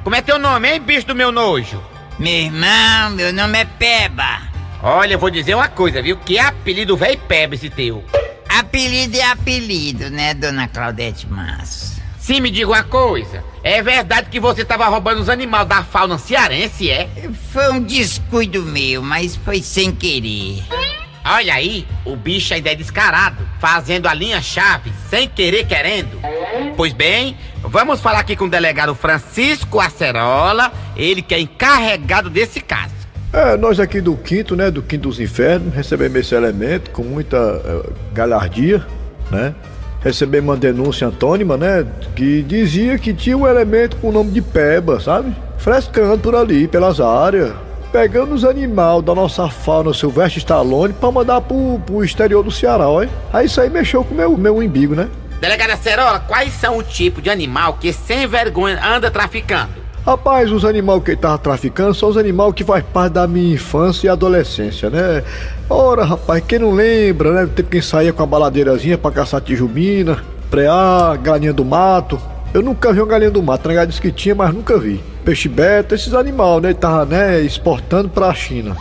Como 0.03 0.15
é 0.15 0.21
teu 0.23 0.39
nome, 0.39 0.67
hein, 0.67 0.81
bicho 0.81 1.05
do 1.05 1.13
meu 1.13 1.31
nojo? 1.31 1.79
Meu 2.17 2.33
irmão, 2.33 3.11
meu 3.11 3.31
nome 3.31 3.59
é 3.59 3.65
Peba. 3.65 4.41
Olha, 4.81 5.13
eu 5.13 5.19
vou 5.19 5.29
dizer 5.29 5.53
uma 5.53 5.67
coisa, 5.67 6.01
viu? 6.01 6.17
Que 6.17 6.39
apelido 6.39 6.97
velho 6.97 7.19
Peba 7.27 7.53
esse 7.53 7.69
teu. 7.69 8.03
Apelido 8.49 9.15
é 9.15 9.25
apelido, 9.25 10.09
né, 10.09 10.33
dona 10.33 10.67
Claudete 10.67 11.27
Massa? 11.27 12.01
Sim, 12.17 12.39
me 12.39 12.49
diga 12.49 12.71
uma 12.71 12.83
coisa. 12.83 13.43
É 13.63 13.79
verdade 13.83 14.27
que 14.31 14.39
você 14.39 14.65
tava 14.65 14.87
roubando 14.87 15.21
os 15.21 15.29
animais 15.29 15.67
da 15.67 15.83
fauna 15.83 16.17
cearense, 16.17 16.89
é? 16.89 17.07
Foi 17.53 17.73
um 17.73 17.83
descuido 17.83 18.63
meu, 18.63 19.03
mas 19.03 19.35
foi 19.35 19.61
sem 19.61 19.91
querer. 19.91 20.63
Olha 21.23 21.53
aí, 21.53 21.87
o 22.03 22.15
bicho 22.15 22.53
ainda 22.53 22.71
é 22.71 22.75
descarado, 22.75 23.47
fazendo 23.59 24.07
a 24.07 24.13
linha-chave, 24.13 24.91
sem 25.09 25.27
querer 25.27 25.65
querendo. 25.67 26.19
Pois 26.75 26.93
bem, 26.93 27.37
vamos 27.61 28.01
falar 28.01 28.19
aqui 28.19 28.35
com 28.35 28.45
o 28.45 28.49
delegado 28.49 28.95
Francisco 28.95 29.79
Acerola, 29.79 30.71
ele 30.95 31.21
que 31.21 31.35
é 31.35 31.39
encarregado 31.39 32.29
desse 32.29 32.59
caso. 32.59 33.01
É, 33.31 33.55
nós 33.55 33.79
aqui 33.79 34.01
do 34.01 34.17
quinto, 34.17 34.55
né, 34.55 34.69
do 34.69 34.81
quinto 34.81 35.07
dos 35.07 35.19
infernos, 35.19 35.73
recebemos 35.73 36.19
esse 36.19 36.35
elemento 36.35 36.91
com 36.91 37.03
muita 37.03 37.37
eh, 37.37 37.89
galhardia, 38.13 38.85
né? 39.29 39.55
Recebemos 40.01 40.49
uma 40.49 40.57
denúncia 40.57 41.07
antônima, 41.07 41.55
né, 41.55 41.85
que 42.13 42.41
dizia 42.41 42.97
que 42.97 43.13
tinha 43.13 43.37
um 43.37 43.47
elemento 43.47 43.95
com 43.97 44.09
o 44.09 44.11
nome 44.11 44.31
de 44.31 44.41
Peba, 44.41 44.99
sabe? 44.99 45.33
Frescando 45.57 46.17
por 46.17 46.35
ali, 46.35 46.67
pelas 46.67 46.99
áreas, 46.99 47.53
pegando 47.91 48.33
os 48.33 48.45
animais 48.45 49.03
da 49.03 49.13
nossa 49.13 49.49
fauna 49.49 49.93
Silvestre 49.93 50.39
Stallone 50.39 50.93
pra 50.93 51.11
mandar 51.11 51.41
pro, 51.41 51.79
pro 51.85 52.03
exterior 52.03 52.43
do 52.43 52.51
Ceará, 52.51 52.87
olha. 52.87 53.09
Aí 53.33 53.45
isso 53.45 53.59
aí 53.59 53.69
mexeu 53.69 54.03
com 54.03 54.13
o 54.13 54.17
meu, 54.17 54.37
meu 54.37 54.57
umbigo, 54.57 54.95
né? 54.95 55.09
Delegada 55.39 55.75
Cerola, 55.75 56.19
quais 56.19 56.53
são 56.53 56.77
o 56.77 56.83
tipo 56.83 57.21
de 57.21 57.29
animal 57.29 57.73
que 57.73 57.91
sem 57.91 58.27
vergonha 58.27 58.79
anda 58.83 59.09
traficando? 59.09 59.81
Rapaz, 60.05 60.51
os 60.51 60.65
animais 60.65 61.03
que 61.03 61.11
ele 61.11 61.17
tava 61.17 61.37
traficando 61.37 61.93
são 61.93 62.09
os 62.09 62.17
animais 62.17 62.53
que 62.53 62.63
faz 62.63 62.83
parte 62.91 63.13
da 63.13 63.27
minha 63.27 63.53
infância 63.53 64.07
e 64.07 64.09
adolescência, 64.09 64.89
né? 64.89 65.23
Ora, 65.69 66.03
rapaz, 66.03 66.43
quem 66.47 66.59
não 66.59 66.71
lembra, 66.73 67.33
né? 67.33 67.49
Tem 67.55 67.63
quem 67.63 67.81
saía 67.81 68.11
com 68.11 68.23
a 68.23 68.25
baladeirazinha 68.25 68.97
pra 68.97 69.11
caçar 69.11 69.41
tijubina, 69.41 70.23
preá, 70.49 71.15
galinha 71.21 71.53
do 71.53 71.63
mato. 71.63 72.19
Eu 72.53 72.61
nunca 72.61 72.91
vi 72.91 72.99
uma 72.99 73.07
galinha 73.07 73.29
do 73.29 73.43
mato, 73.43 73.69
né? 73.69 73.85
Disse 73.85 74.01
que 74.01 74.11
tinha, 74.11 74.33
mas 74.33 74.53
nunca 74.53 74.77
vi. 74.77 74.99
Peixe 75.23 75.47
beta, 75.47 75.93
esses 75.95 76.13
animais, 76.13 76.61
né? 76.61 76.69
Ele 76.69 76.77
tava, 76.77 77.05
né, 77.05 77.39
exportando 77.41 78.09
pra 78.09 78.33
China. 78.33 78.75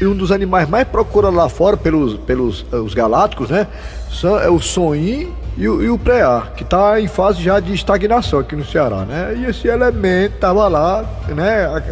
E 0.00 0.06
um 0.06 0.14
dos 0.14 0.30
animais 0.32 0.68
mais 0.68 0.86
procurados 0.86 1.36
lá 1.38 1.48
fora 1.48 1.76
pelos, 1.76 2.14
pelos 2.20 2.66
eh, 2.72 2.76
os 2.76 2.92
galácticos, 2.94 3.48
né? 3.50 3.66
São, 4.10 4.38
é 4.38 4.48
o 4.50 4.60
sonim 4.60 5.32
e 5.56 5.68
o, 5.68 5.82
e 5.82 5.88
o 5.88 5.96
preá, 5.98 6.48
que 6.56 6.64
tá 6.64 7.00
em 7.00 7.06
fase 7.08 7.42
já 7.42 7.60
de 7.60 7.72
estagnação 7.72 8.40
aqui 8.40 8.56
no 8.56 8.64
Ceará, 8.64 9.04
né? 9.04 9.34
E 9.36 9.44
esse 9.46 9.68
elemento 9.68 10.36
tava 10.38 10.66
lá, 10.68 11.04
né? 11.28 11.64
a- 11.64 11.82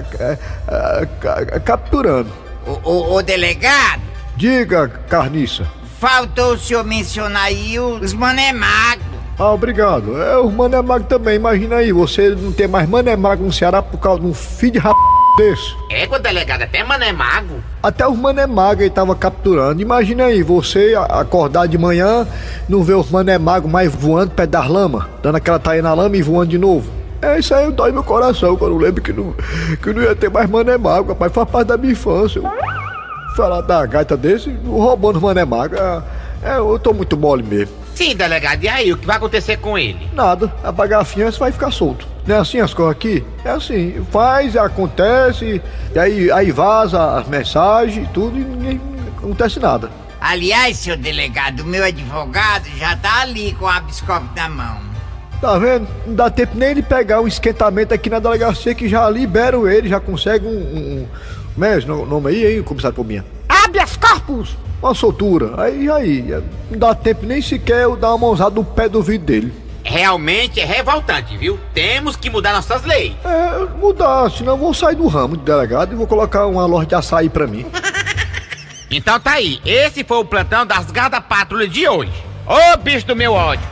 a- 0.69 1.07
a- 1.31 1.57
a- 1.57 1.61
capturando. 1.61 2.29
Ô, 2.67 2.79
ô, 2.91 3.15
ô, 3.15 3.23
delegado, 3.23 4.03
Diga, 4.37 4.89
carniça. 5.09 5.65
faltou 6.01 6.55
o 6.55 6.59
senhor 6.59 6.85
mencionar 6.85 7.45
aí 7.45 7.79
os 7.79 8.13
mané 8.13 8.53
magro. 8.53 9.12
Ah, 9.39 9.53
obrigado. 9.53 10.21
É, 10.21 10.37
o 10.39 10.51
Mané 10.51 10.81
Mago 10.83 11.05
também, 11.05 11.37
imagina 11.37 11.77
aí, 11.77 11.93
você 11.93 12.31
não 12.31 12.53
ter 12.53 12.69
mais 12.69 12.89
Mané 12.89 13.17
Mago 13.17 13.45
no 13.45 13.53
Ceará 13.53 13.83
por 13.83 13.99
causa 13.99 14.21
de 14.21 14.27
um 14.27 14.35
filho 14.35 14.73
de 14.73 14.79
rap 14.79 14.97
desse. 15.37 15.75
É, 15.91 16.07
com 16.07 16.19
delegada, 16.19 16.65
até 16.65 16.85
mané 16.85 17.13
mago. 17.13 17.63
Até 17.83 18.07
os 18.07 18.17
Mané 18.17 18.47
Mago 18.47 18.83
ele 18.83 18.91
tava 18.91 19.15
capturando. 19.15 19.81
Imagina 19.81 20.25
aí, 20.25 20.43
você 20.43 20.95
acordar 21.09 21.67
de 21.67 21.79
manhã, 21.79 22.27
não 22.69 22.83
ver 22.83 22.95
os 22.95 23.11
Mané 23.11 23.39
Mago 23.39 23.69
mais 23.69 23.93
voando 23.93 24.31
perto 24.33 24.51
das 24.51 24.69
lama, 24.69 25.09
dando 25.23 25.37
aquela 25.37 25.59
taia 25.59 25.83
na 25.83 25.95
lama 25.95 26.17
e 26.17 26.23
voando 26.23 26.51
de 26.51 26.59
novo. 26.59 26.91
É, 27.21 27.39
isso 27.39 27.55
aí 27.55 27.71
dói 27.71 27.93
meu 27.93 28.03
coração 28.03 28.57
quando 28.57 28.73
eu 28.73 28.79
lembro 28.79 29.01
que 29.01 29.13
não, 29.13 29.33
que 29.81 29.93
não 29.93 30.03
ia 30.03 30.15
ter 30.15 30.31
mais 30.31 30.49
Mané 30.49 30.77
Mago, 30.77 31.11
rapaz, 31.11 31.33
faz 31.33 31.49
parte 31.49 31.69
da 31.69 31.77
minha 31.77 31.93
infância. 31.93 32.43
Falar 33.37 33.63
da 33.63 33.87
gaita 33.87 34.17
desse, 34.17 34.51
roubando 34.67 35.17
os 35.17 35.23
Mané 35.23 35.45
Mago, 35.45 35.77
é, 35.77 36.03
é, 36.43 36.59
eu 36.59 36.79
tô 36.79 36.93
muito 36.93 37.17
mole 37.17 37.43
mesmo. 37.43 37.82
Sim, 37.95 38.17
delegado, 38.17 38.65
e 38.65 38.69
aí, 38.69 38.93
o 38.93 38.97
que 38.97 39.07
vai 39.07 39.17
acontecer 39.17 39.59
com 39.59 39.77
ele? 39.79 40.09
Nada, 40.15 40.53
apagar 40.65 41.01
a 41.03 41.05
fiança 41.05 41.39
vai 41.39 41.53
ficar 41.53 41.71
solto. 41.71 42.07
Não 42.27 42.37
é 42.37 42.39
assim 42.39 42.61
as 42.61 42.73
coisas 42.73 42.93
aqui? 42.93 43.25
É 43.45 43.51
assim, 43.51 44.05
faz, 44.11 44.57
acontece, 44.57 45.61
e 45.95 45.99
aí, 45.99 46.31
aí 46.31 46.51
vaza 46.51 47.19
as 47.19 47.29
mensagens, 47.29 48.09
tudo, 48.15 48.37
e 48.39 48.45
ninguém 48.45 48.81
acontece 49.19 49.61
nada. 49.61 49.91
Aliás, 50.21 50.77
seu 50.79 50.97
delegado, 50.97 51.61
o 51.61 51.67
meu 51.67 51.85
advogado 51.85 52.67
já 52.79 52.97
tá 52.97 53.23
ali 53.23 53.53
com 53.55 53.67
a 53.67 53.81
biscope 53.81 54.27
na 54.37 54.49
mão. 54.49 54.79
Tá 55.41 55.59
vendo? 55.59 55.89
Não 56.07 56.15
dá 56.15 56.31
tempo 56.31 56.57
nem 56.57 56.75
de 56.77 56.83
pegar 56.83 57.21
um 57.21 57.27
esquentamento 57.27 57.93
aqui 57.93 58.09
na 58.09 58.21
delegacia 58.21 58.75
que 58.75 58.89
já 58.89 59.11
liberam 59.11 59.69
ele, 59.69 59.89
já 59.89 59.99
consegue 59.99 60.47
um. 60.47 60.51
um, 60.51 60.79
um 61.03 61.07
como 61.53 61.65
é 61.67 61.77
esse 61.77 61.87
no- 61.87 62.07
nome 62.07 62.31
aí, 62.31 62.57
hein, 62.57 62.63
comissário 62.63 62.95
Pominha? 62.95 63.25
Habeas 63.73 63.97
corpus! 63.97 64.55
Uma 64.83 64.95
soltura. 64.95 65.63
Aí, 65.63 65.91
aí, 65.91 66.43
não 66.71 66.79
dá 66.79 66.95
tempo 66.95 67.25
nem 67.25 67.41
sequer 67.41 67.85
eu 67.85 67.97
dar 67.97 68.11
uma 68.11 68.19
mãozada 68.19 68.55
no 68.55 68.63
pé 68.63 68.87
do 68.87 69.03
vidro 69.03 69.27
dele. 69.27 69.55
Realmente 69.83 70.61
é 70.61 70.65
revoltante, 70.67 71.39
viu? 71.39 71.59
Temos 71.73 72.15
que 72.15 72.29
mudar 72.29 72.53
nossas 72.53 72.85
leis. 72.85 73.15
É, 73.25 73.79
mudar, 73.79 74.31
senão 74.31 74.53
eu 74.53 74.59
vou 74.59 74.75
sair 74.75 74.95
do 74.95 75.07
ramo 75.07 75.39
de 75.39 75.45
delegado 75.45 75.95
e 75.95 75.97
vou 75.97 76.07
colocar 76.07 76.47
uma 76.47 76.67
loja 76.67 76.87
de 76.87 76.95
açaí 76.95 77.31
pra 77.31 77.47
mim. 77.47 77.65
Então 78.91 79.19
tá 79.19 79.33
aí, 79.33 79.59
esse 79.65 80.05
foi 80.05 80.19
o 80.19 80.25
plantão 80.25 80.67
das 80.67 80.91
garras 80.91 81.13
da 81.13 81.21
patrulha 81.23 81.67
de 81.67 81.89
hoje. 81.89 82.13
Ô 82.47 82.77
bicho 82.77 83.07
do 83.07 83.17
meu 83.17 83.33
ódio! 83.33 83.67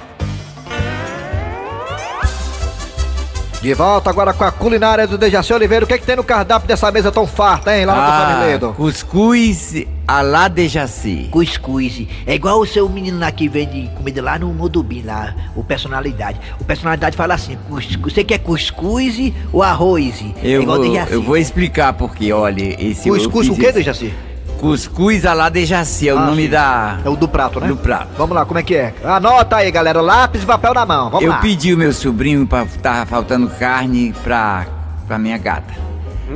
De 3.61 3.75
volta 3.75 4.09
agora 4.09 4.33
com 4.33 4.42
a 4.42 4.51
culinária 4.51 5.07
do 5.07 5.18
Dejaci 5.18 5.53
Oliveira. 5.53 5.85
O 5.85 5.88
que, 5.88 5.92
é 5.92 5.99
que 5.99 6.07
tem 6.07 6.16
no 6.16 6.25
cardápio 6.25 6.66
dessa 6.66 6.90
mesa 6.90 7.12
tão 7.12 7.27
farta, 7.27 7.77
hein? 7.77 7.85
Lá 7.85 7.94
no 7.94 8.01
Ah, 8.01 8.73
cuscuz 8.73 9.85
a 10.09 10.23
la 10.23 10.49
Dejaci. 10.49 11.29
Cuscuz. 11.31 12.07
É 12.27 12.35
igual 12.35 12.59
o 12.59 12.66
seu 12.66 12.88
menino 12.88 13.18
lá 13.18 13.31
que 13.31 13.49
vende 13.51 13.90
comida 13.99 14.23
lá 14.23 14.38
no 14.38 14.49
Modubim, 14.55 15.03
lá, 15.03 15.35
o 15.55 15.62
personalidade. 15.62 16.40
O 16.59 16.64
personalidade 16.64 17.14
fala 17.18 17.35
assim, 17.35 17.59
cuscuz, 17.68 18.14
você 18.14 18.25
quer 18.25 18.38
cuscuz 18.38 19.31
ou 19.53 19.62
arroz? 19.62 20.25
Eu 20.42 20.61
é 20.61 20.62
igual 20.62 20.79
vou, 20.79 20.88
Dejaci. 20.88 21.12
eu 21.12 21.23
vou 21.23 21.37
explicar 21.37 21.92
porque, 21.92 22.33
olha, 22.33 22.83
esse... 22.83 23.11
Cuscuz 23.11 23.49
o 23.51 23.55
quê, 23.55 23.66
esse- 23.66 23.73
Dejaci? 23.75 24.14
Cuscuz 24.61 25.25
a 25.25 25.33
la 25.33 25.49
Dejaci, 25.49 26.09
é 26.09 26.14
o 26.14 26.18
Ah, 26.18 26.27
nome 26.27 26.42
sim. 26.44 26.51
da... 26.51 26.99
É 27.05 27.09
o 27.09 27.16
do 27.16 27.27
prato, 27.27 27.59
né? 27.61 27.66
Do 27.68 27.77
prato. 27.77 28.09
Vamos 28.18 28.37
lá, 28.37 28.44
como 28.44 28.59
é 28.59 28.62
que 28.62 28.75
é? 28.77 28.92
Anota 29.03 29.57
aí, 29.57 29.70
galera. 29.70 30.01
Lápis 30.01 30.42
e 30.42 30.46
papel 30.46 30.75
na 30.75 30.85
mão. 30.85 31.09
Vamos 31.11 31.25
eu 31.25 31.31
lá. 31.31 31.38
pedi 31.38 31.73
o 31.73 31.79
meu 31.79 31.92
sobrinho 31.92 32.46
pra 32.46 32.66
tava 32.83 33.07
faltando 33.07 33.49
carne 33.59 34.14
pra, 34.23 34.66
pra 35.07 35.18
minha 35.18 35.38
gata. 35.38 35.73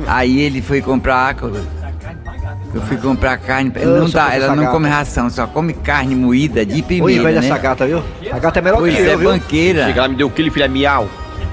Aí 0.07 0.39
ele 0.41 0.61
foi 0.61 0.81
comprar. 0.81 1.35
Eu 2.73 2.81
fui 2.81 2.97
comprar 2.97 3.37
carne. 3.37 3.71
Eu 3.75 3.99
não 3.99 4.07
sou 4.07 4.19
dá, 4.19 4.33
ela 4.35 4.55
não 4.55 4.63
gata. 4.63 4.71
come 4.75 4.89
ração, 4.89 5.29
só 5.29 5.47
come 5.47 5.73
carne 5.73 6.13
moída 6.15 6.65
de 6.65 6.75
Oi, 6.75 6.81
primeira. 6.81 7.23
velho, 7.23 7.39
né? 7.41 7.47
essa 7.47 7.57
gata, 7.57 7.85
viu? 7.85 8.03
A 8.31 8.39
gata 8.39 8.59
é 8.59 8.61
melhor 8.61 8.79
Pois 8.79 8.93
que 8.93 9.01
eu, 9.01 9.11
é, 9.11 9.15
viu? 9.15 9.29
banqueira. 9.31 9.85
Chega 9.85 10.01
lá, 10.01 10.07
me 10.07 10.15
deu 10.15 10.27
um 10.27 10.29
quilo 10.31 10.47
e 10.49 10.51
filha 10.51 10.67
miau. 10.67 11.07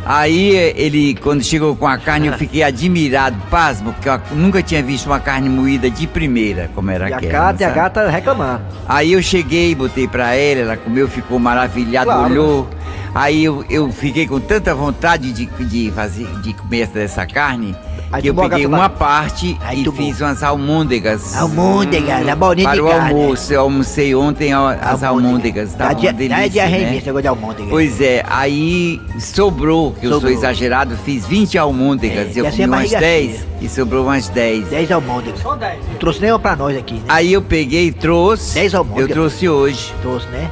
Aí 0.04 0.50
ele, 0.76 1.14
quando 1.14 1.44
chegou 1.44 1.76
com 1.76 1.86
a 1.86 1.96
carne, 1.96 2.26
eu 2.26 2.32
fiquei 2.34 2.62
admirado, 2.64 3.36
pasmo, 3.48 3.92
porque 3.92 4.08
eu 4.08 4.20
nunca 4.32 4.60
tinha 4.62 4.82
visto 4.82 5.06
uma 5.06 5.20
carne 5.20 5.48
moída 5.48 5.88
de 5.88 6.06
primeira, 6.08 6.68
como 6.74 6.90
era 6.90 7.08
E 7.08 7.12
a 7.12 7.16
aquela. 7.18 7.32
gata 7.32 7.62
e 7.62 7.66
a 7.66 7.70
gata 7.70 8.08
reclamando. 8.10 8.62
Aí 8.88 9.12
eu 9.12 9.22
cheguei, 9.22 9.74
botei 9.74 10.08
pra 10.08 10.34
ela, 10.34 10.60
ela 10.60 10.76
comeu, 10.76 11.06
ficou 11.08 11.38
maravilhada, 11.38 12.06
Claro. 12.12 12.30
olhou. 12.32 12.68
Aí 13.14 13.44
eu, 13.44 13.62
eu 13.68 13.90
fiquei 13.92 14.26
com 14.26 14.40
tanta 14.40 14.74
vontade 14.74 15.32
de, 15.32 15.44
de 15.46 15.90
fazer, 15.90 16.26
de 16.40 16.54
comer 16.54 16.80
essa 16.82 16.92
dessa 16.94 17.26
carne, 17.26 17.76
Aí 18.10 18.20
que 18.22 18.28
eu 18.28 18.34
peguei 18.34 18.66
uma 18.66 18.88
parte 18.90 19.56
e 19.72 19.90
fiz 19.92 20.20
umas 20.20 20.42
almôndegas. 20.42 21.34
Almôndegas, 21.36 22.26
a 22.28 22.36
bolinha 22.36 22.70
de 22.70 22.76
Para 22.80 22.84
o 22.84 22.88
carne. 22.88 23.10
almoço, 23.14 23.52
eu 23.52 23.60
almocei 23.60 24.14
ontem 24.14 24.52
as 24.52 25.02
almôndegas, 25.02 25.72
tava 25.74 25.94
dia- 25.94 26.10
uma 26.10 26.16
delícia, 26.18 26.42
dá 26.42 26.48
diarreia 26.48 26.86
né? 26.90 26.96
esse 26.96 27.06
negócio 27.06 27.22
de 27.22 27.28
almôndega. 27.28 27.68
Pois 27.70 28.00
é, 28.00 28.22
aí 28.28 29.00
sobrou, 29.18 29.92
que 29.92 30.06
eu 30.06 30.20
sou 30.20 30.28
exagerado, 30.30 30.96
fiz 31.04 31.26
20 31.26 31.56
almôndegas, 31.58 32.34
É, 32.36 32.40
eu 32.40 32.44
e 32.44 32.46
assim 32.48 32.56
comi 32.58 32.62
é 32.62 32.66
umas 32.66 32.78
barriga 32.80 33.00
10 33.00 33.30
cheia. 33.32 33.46
e 33.62 33.68
sobrou 33.68 34.04
umas 34.04 34.28
10. 34.28 34.68
10 34.68 34.90
almôndegas. 34.92 35.40
Só 35.40 35.54
10. 35.54 35.78
Não 35.88 35.94
trouxe 35.96 36.20
nenhuma 36.20 36.38
pra 36.38 36.56
nós 36.56 36.76
aqui, 36.76 36.94
né? 36.94 37.00
Aí 37.08 37.32
eu 37.32 37.42
peguei 37.42 37.88
e 37.88 37.92
trouxe. 37.92 38.54
10 38.54 38.74
almôndegas. 38.74 39.08
Eu 39.10 39.14
trouxe 39.14 39.48
hoje. 39.48 39.92
Trouxe, 40.02 40.26
né? 40.28 40.50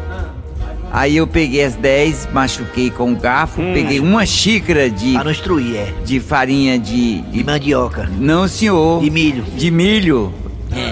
Aí 0.92 1.16
eu 1.16 1.26
peguei 1.26 1.64
as 1.64 1.74
10, 1.76 2.28
machuquei 2.32 2.90
com 2.90 3.12
o 3.12 3.16
garfo, 3.16 3.62
peguei 3.72 4.00
uma 4.00 4.26
xícara 4.26 4.90
de. 4.90 5.10
Hum. 5.10 5.14
Pra 5.14 5.24
não 5.24 5.30
instruir, 5.30 5.76
é. 5.76 5.92
De 6.04 6.18
farinha 6.20 6.78
de. 6.78 7.20
De 7.22 7.44
mandioca. 7.44 8.08
Não, 8.18 8.48
senhor. 8.48 9.00
De 9.02 9.10
milho. 9.10 9.44
De 9.56 9.70
milho. 9.70 10.34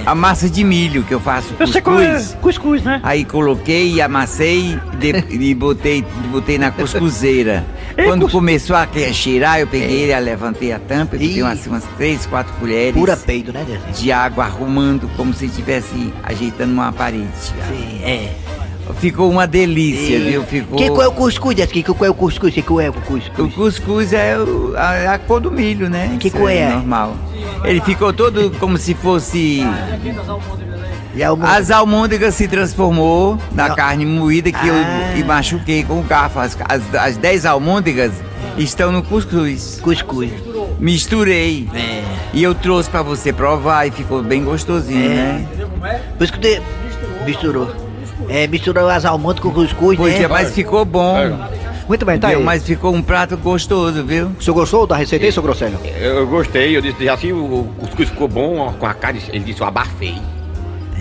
A 0.04 0.12
massa 0.12 0.50
de 0.50 0.64
milho 0.64 1.04
que 1.04 1.14
eu 1.14 1.20
faço 1.20 1.54
Eu 1.58 1.66
sei 1.68 1.80
qual 1.80 2.00
é. 2.00 2.14
cuscuz. 2.14 2.36
Cuscuz, 2.40 2.82
né? 2.82 2.98
Aí 3.02 3.24
coloquei 3.24 3.92
e 3.92 4.00
amassei 4.00 4.76
e, 4.92 4.96
de- 4.96 5.24
e 5.30 5.54
botei, 5.54 6.04
botei 6.32 6.58
na 6.58 6.72
cuscuzeira. 6.72 7.64
Quando 8.04 8.28
começou 8.28 8.74
a 8.74 8.88
cheirar, 9.12 9.60
eu 9.60 9.68
peguei 9.68 10.02
ele, 10.10 10.18
levantei 10.20 10.72
a 10.72 10.80
tampa 10.80 11.14
e 11.14 11.18
botei 11.28 11.42
umas, 11.42 11.66
umas 11.66 11.84
três, 11.96 12.26
quatro 12.26 12.52
colheres. 12.54 12.92
Pura 12.94 13.16
peido, 13.16 13.52
né, 13.52 13.64
Deus? 13.66 14.00
De 14.00 14.10
água 14.10 14.44
arrumando 14.46 15.08
como 15.16 15.32
se 15.32 15.46
estivesse 15.46 16.12
ajeitando 16.24 16.72
uma 16.72 16.92
parede. 16.92 17.28
Sim, 17.40 18.00
é. 18.02 18.32
Ficou 18.94 19.30
uma 19.30 19.46
delícia, 19.46 20.16
E- 20.16 20.30
viu? 20.30 20.42
Ficou. 20.44 20.78
Que 20.78 20.88
qual 20.88 21.02
é 21.02 21.08
o 21.08 21.12
cuscuz 21.12 21.54
desse? 21.54 21.72
Que 21.72 21.82
qual 21.82 22.04
é 22.04 22.10
o 22.10 22.14
cuscuz? 22.14 22.52
Que 22.54 22.62
qual 22.62 22.80
é 22.80 22.88
o 22.88 22.92
cuscuz? 22.92 23.38
O 23.38 23.48
cuscuz 23.50 24.12
é 24.12 24.36
o- 24.38 24.74
a, 24.76 25.14
a 25.14 25.18
cor 25.18 25.40
do 25.40 25.50
milho, 25.50 25.88
né? 25.90 26.16
Que 26.18 26.28
Isso 26.28 26.36
cor 26.36 26.50
é? 26.50 26.70
Normal. 26.70 27.14
Ele 27.64 27.80
ficou 27.80 28.12
todo 28.12 28.50
como 28.58 28.76
se 28.78 28.94
fosse. 28.94 29.62
As 31.42 31.70
almôndegas 31.70 32.34
se 32.34 32.46
transformou 32.46 33.38
na 33.52 33.68
Não. 33.68 33.76
carne 33.76 34.06
moída 34.06 34.50
que 34.52 34.58
Ah. 34.70 35.14
eu 35.18 35.24
machuquei 35.26 35.82
com 35.82 35.98
o 36.00 36.02
garfo. 36.02 36.38
As, 36.38 36.56
as, 36.68 36.94
as 36.94 37.16
10 37.16 37.44
almôndegas 37.44 38.12
estão 38.56 38.92
no 38.92 39.02
cuscuz. 39.02 39.80
Cuscuz. 39.82 40.30
Misturei. 40.78 41.68
É. 41.74 42.02
E 42.32 42.42
eu 42.42 42.54
trouxe 42.54 42.88
pra 42.88 43.02
você 43.02 43.32
provar 43.32 43.86
e 43.86 43.90
ficou 43.90 44.22
bem 44.22 44.44
gostosinho, 44.44 45.04
É. 45.10 45.14
né? 45.14 45.48
Por 46.16 46.24
isso 46.24 46.32
que 46.32 46.38
de... 46.38 46.60
misturou. 47.26 47.87
É, 48.28 48.46
misturou 48.46 48.88
as 48.88 49.04
almôndegas 49.04 49.42
com 49.42 49.50
cuscuz, 49.52 49.96
Pois 49.96 50.14
né? 50.14 50.22
é, 50.24 50.28
mas 50.28 50.50
ficou 50.52 50.84
bom. 50.84 51.14
Muito 51.86 52.04
bem, 52.04 52.18
tá 52.18 52.28
Viu? 52.28 52.38
aí. 52.38 52.44
Mas 52.44 52.62
ficou 52.64 52.94
um 52.94 53.00
prato 53.00 53.36
gostoso, 53.36 54.04
viu? 54.04 54.30
O 54.38 54.42
senhor 54.42 54.54
gostou 54.54 54.86
da 54.86 54.96
receita 54.96 55.24
aí, 55.24 55.32
seu 55.32 55.42
Grosselho? 55.42 55.78
Eu, 55.98 56.16
eu 56.18 56.26
gostei, 56.26 56.76
eu 56.76 56.82
disse, 56.82 57.02
já 57.04 57.14
assim, 57.14 57.32
o, 57.32 57.66
cuscuz 57.78 58.08
ficou 58.10 58.28
bom 58.28 58.58
ó, 58.58 58.72
com 58.72 58.84
a 58.86 58.92
carne, 58.92 59.22
ele 59.28 59.40
disse, 59.44 59.60
eu 59.60 59.66
abafei. 59.66 60.16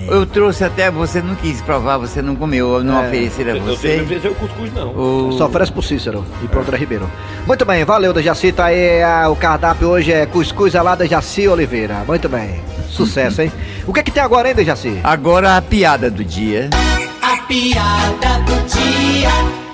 Eu 0.10 0.25
trouxe 0.25 0.63
até, 0.63 0.89
você 0.89 1.21
não 1.21 1.36
quis 1.36 1.60
provar, 1.62 1.97
você 1.97 2.21
não 2.21 2.34
comeu, 2.34 2.82
não 2.82 3.03
É. 3.03 3.08
ofereceram 3.08 3.58
a 3.58 3.60
você. 3.60 3.88
eu 3.93 3.97
não 3.97 4.03
ofereceu 4.06 4.32
o 4.32 4.36
cuscuz, 4.36 4.73
não. 4.73 4.88
O- 4.95 5.32
Só 5.38 5.47
oferece 5.47 5.71
pro 5.73 5.82
Cícero 5.82 6.23
e 6.41 6.47
pro 6.47 6.62
André 6.62 6.77
Ribeiro. 6.77 7.10
Muito 7.45 7.65
bem, 7.65 7.84
valeu, 7.84 8.13
Dejaci. 8.13 8.53
Tá 8.53 8.65
aí, 8.67 9.03
ah, 9.03 9.27
o 9.30 9.36
cardápio 9.36 9.89
hoje 9.89 10.13
é 10.13 10.25
cuscuz 10.25 10.73
alada 10.77 11.03
Dejaci 11.03 11.45
Oliveira. 11.49 12.03
Muito 12.08 12.30
bem. 12.30 12.62
Sucesso, 12.89 13.41
hein? 13.43 13.51
O 13.86 13.91
que 13.91 13.99
é 13.99 14.03
que 14.03 14.12
tem 14.12 14.23
agora, 14.23 14.47
hein, 14.47 14.56
Dejaci? 14.56 14.97
Agora 15.03 15.58
a 15.58 15.62
piada 15.62 16.10
do 16.10 16.23
dia. 16.23 16.69
Piada 17.47 18.39
do 18.45 18.55
dia. 18.67 19.29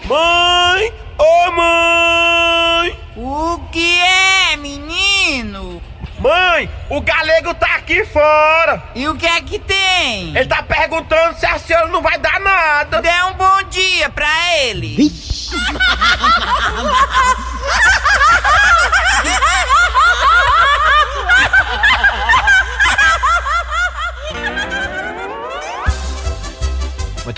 Mãe! 0.06 0.94
Ô 1.18 1.52
mãe! 1.52 3.00
O 3.18 3.58
que 3.72 3.98
é, 4.00 4.56
menino? 4.58 5.82
Mãe, 6.20 6.70
o 6.88 7.02
galego 7.02 7.52
tá 7.56 7.78
aqui 7.78 8.06
fora! 8.06 8.84
E 8.94 9.08
o 9.08 9.16
que 9.16 9.26
é 9.26 9.42
que 9.42 9.58
tem? 9.58 10.38
Ele 10.38 10.46
tá 10.46 10.62
perguntando 10.62 11.36
se 11.40 11.48
a 11.48 11.58
senhora 11.58 11.88
não 11.88 12.04
vai 12.04 12.20
dar 12.20 12.40
nada! 12.40 13.02
Dê 13.02 13.10
um 13.32 13.34
bom 13.34 13.64
dia 13.64 14.08
pra 14.08 14.30
ele! 14.60 14.96
Muito 14.96 15.33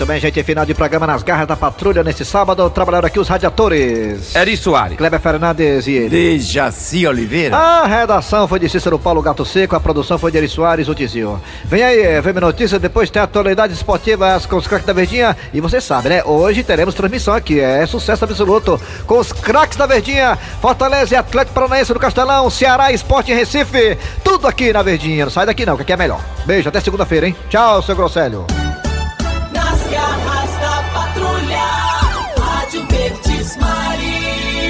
bem, 0.06 0.20
gente, 0.20 0.42
final 0.44 0.64
de 0.64 0.72
programa 0.72 1.06
nas 1.06 1.22
garras 1.22 1.48
da 1.48 1.56
patrulha 1.56 2.02
nesse 2.04 2.24
sábado. 2.24 2.68
Trabalharam 2.70 3.06
aqui 3.06 3.18
os 3.18 3.28
radiadores. 3.28 4.34
Eri 4.34 4.56
Soares. 4.56 4.96
Kleber 4.96 5.20
Fernandes 5.20 5.86
e 5.86 5.92
ele. 5.92 6.08
Dejaci 6.08 7.06
Oliveira. 7.06 7.56
A 7.56 7.86
redação 7.86 8.46
foi 8.46 8.60
de 8.60 8.68
Cícero 8.68 8.98
Paulo 8.98 9.20
Gato 9.20 9.44
Seco, 9.44 9.74
a 9.74 9.80
produção 9.80 10.18
foi 10.18 10.30
de 10.30 10.38
Eri 10.38 10.48
Soares, 10.48 10.88
o 10.88 10.94
Dizio. 10.94 11.40
Vem 11.64 11.82
aí, 11.82 12.20
vem 12.20 12.34
notícia, 12.34 12.78
depois 12.78 13.10
tem 13.10 13.20
atualidades 13.20 13.76
esportivas 13.76 14.46
com 14.46 14.56
os 14.56 14.66
craques 14.66 14.86
da 14.86 14.92
Verdinha. 14.92 15.36
E 15.52 15.60
você 15.60 15.80
sabe, 15.80 16.08
né? 16.08 16.22
Hoje 16.24 16.62
teremos 16.62 16.94
transmissão 16.94 17.34
aqui, 17.34 17.58
é 17.58 17.84
sucesso 17.86 18.24
absoluto 18.24 18.80
com 19.06 19.18
os 19.18 19.32
craques 19.32 19.76
da 19.76 19.86
Verdinha. 19.86 20.38
Fortaleza 20.60 21.14
e 21.14 21.18
Atlético 21.18 21.54
Paranaense 21.54 21.92
no 21.92 22.00
Castelão, 22.00 22.48
Ceará 22.48 22.92
Esporte 22.92 23.32
em 23.32 23.34
Recife. 23.34 23.98
Tudo 24.22 24.46
aqui 24.46 24.72
na 24.72 24.82
Verdinha. 24.82 25.24
Não 25.24 25.32
sai 25.32 25.46
daqui 25.46 25.66
não, 25.66 25.76
que 25.76 25.82
aqui 25.82 25.92
é 25.92 25.96
melhor. 25.96 26.20
Beijo, 26.44 26.68
até 26.68 26.80
segunda-feira, 26.80 27.26
hein? 27.26 27.36
Tchau, 27.50 27.82
seu 27.82 27.96
Grosselho. 27.96 28.46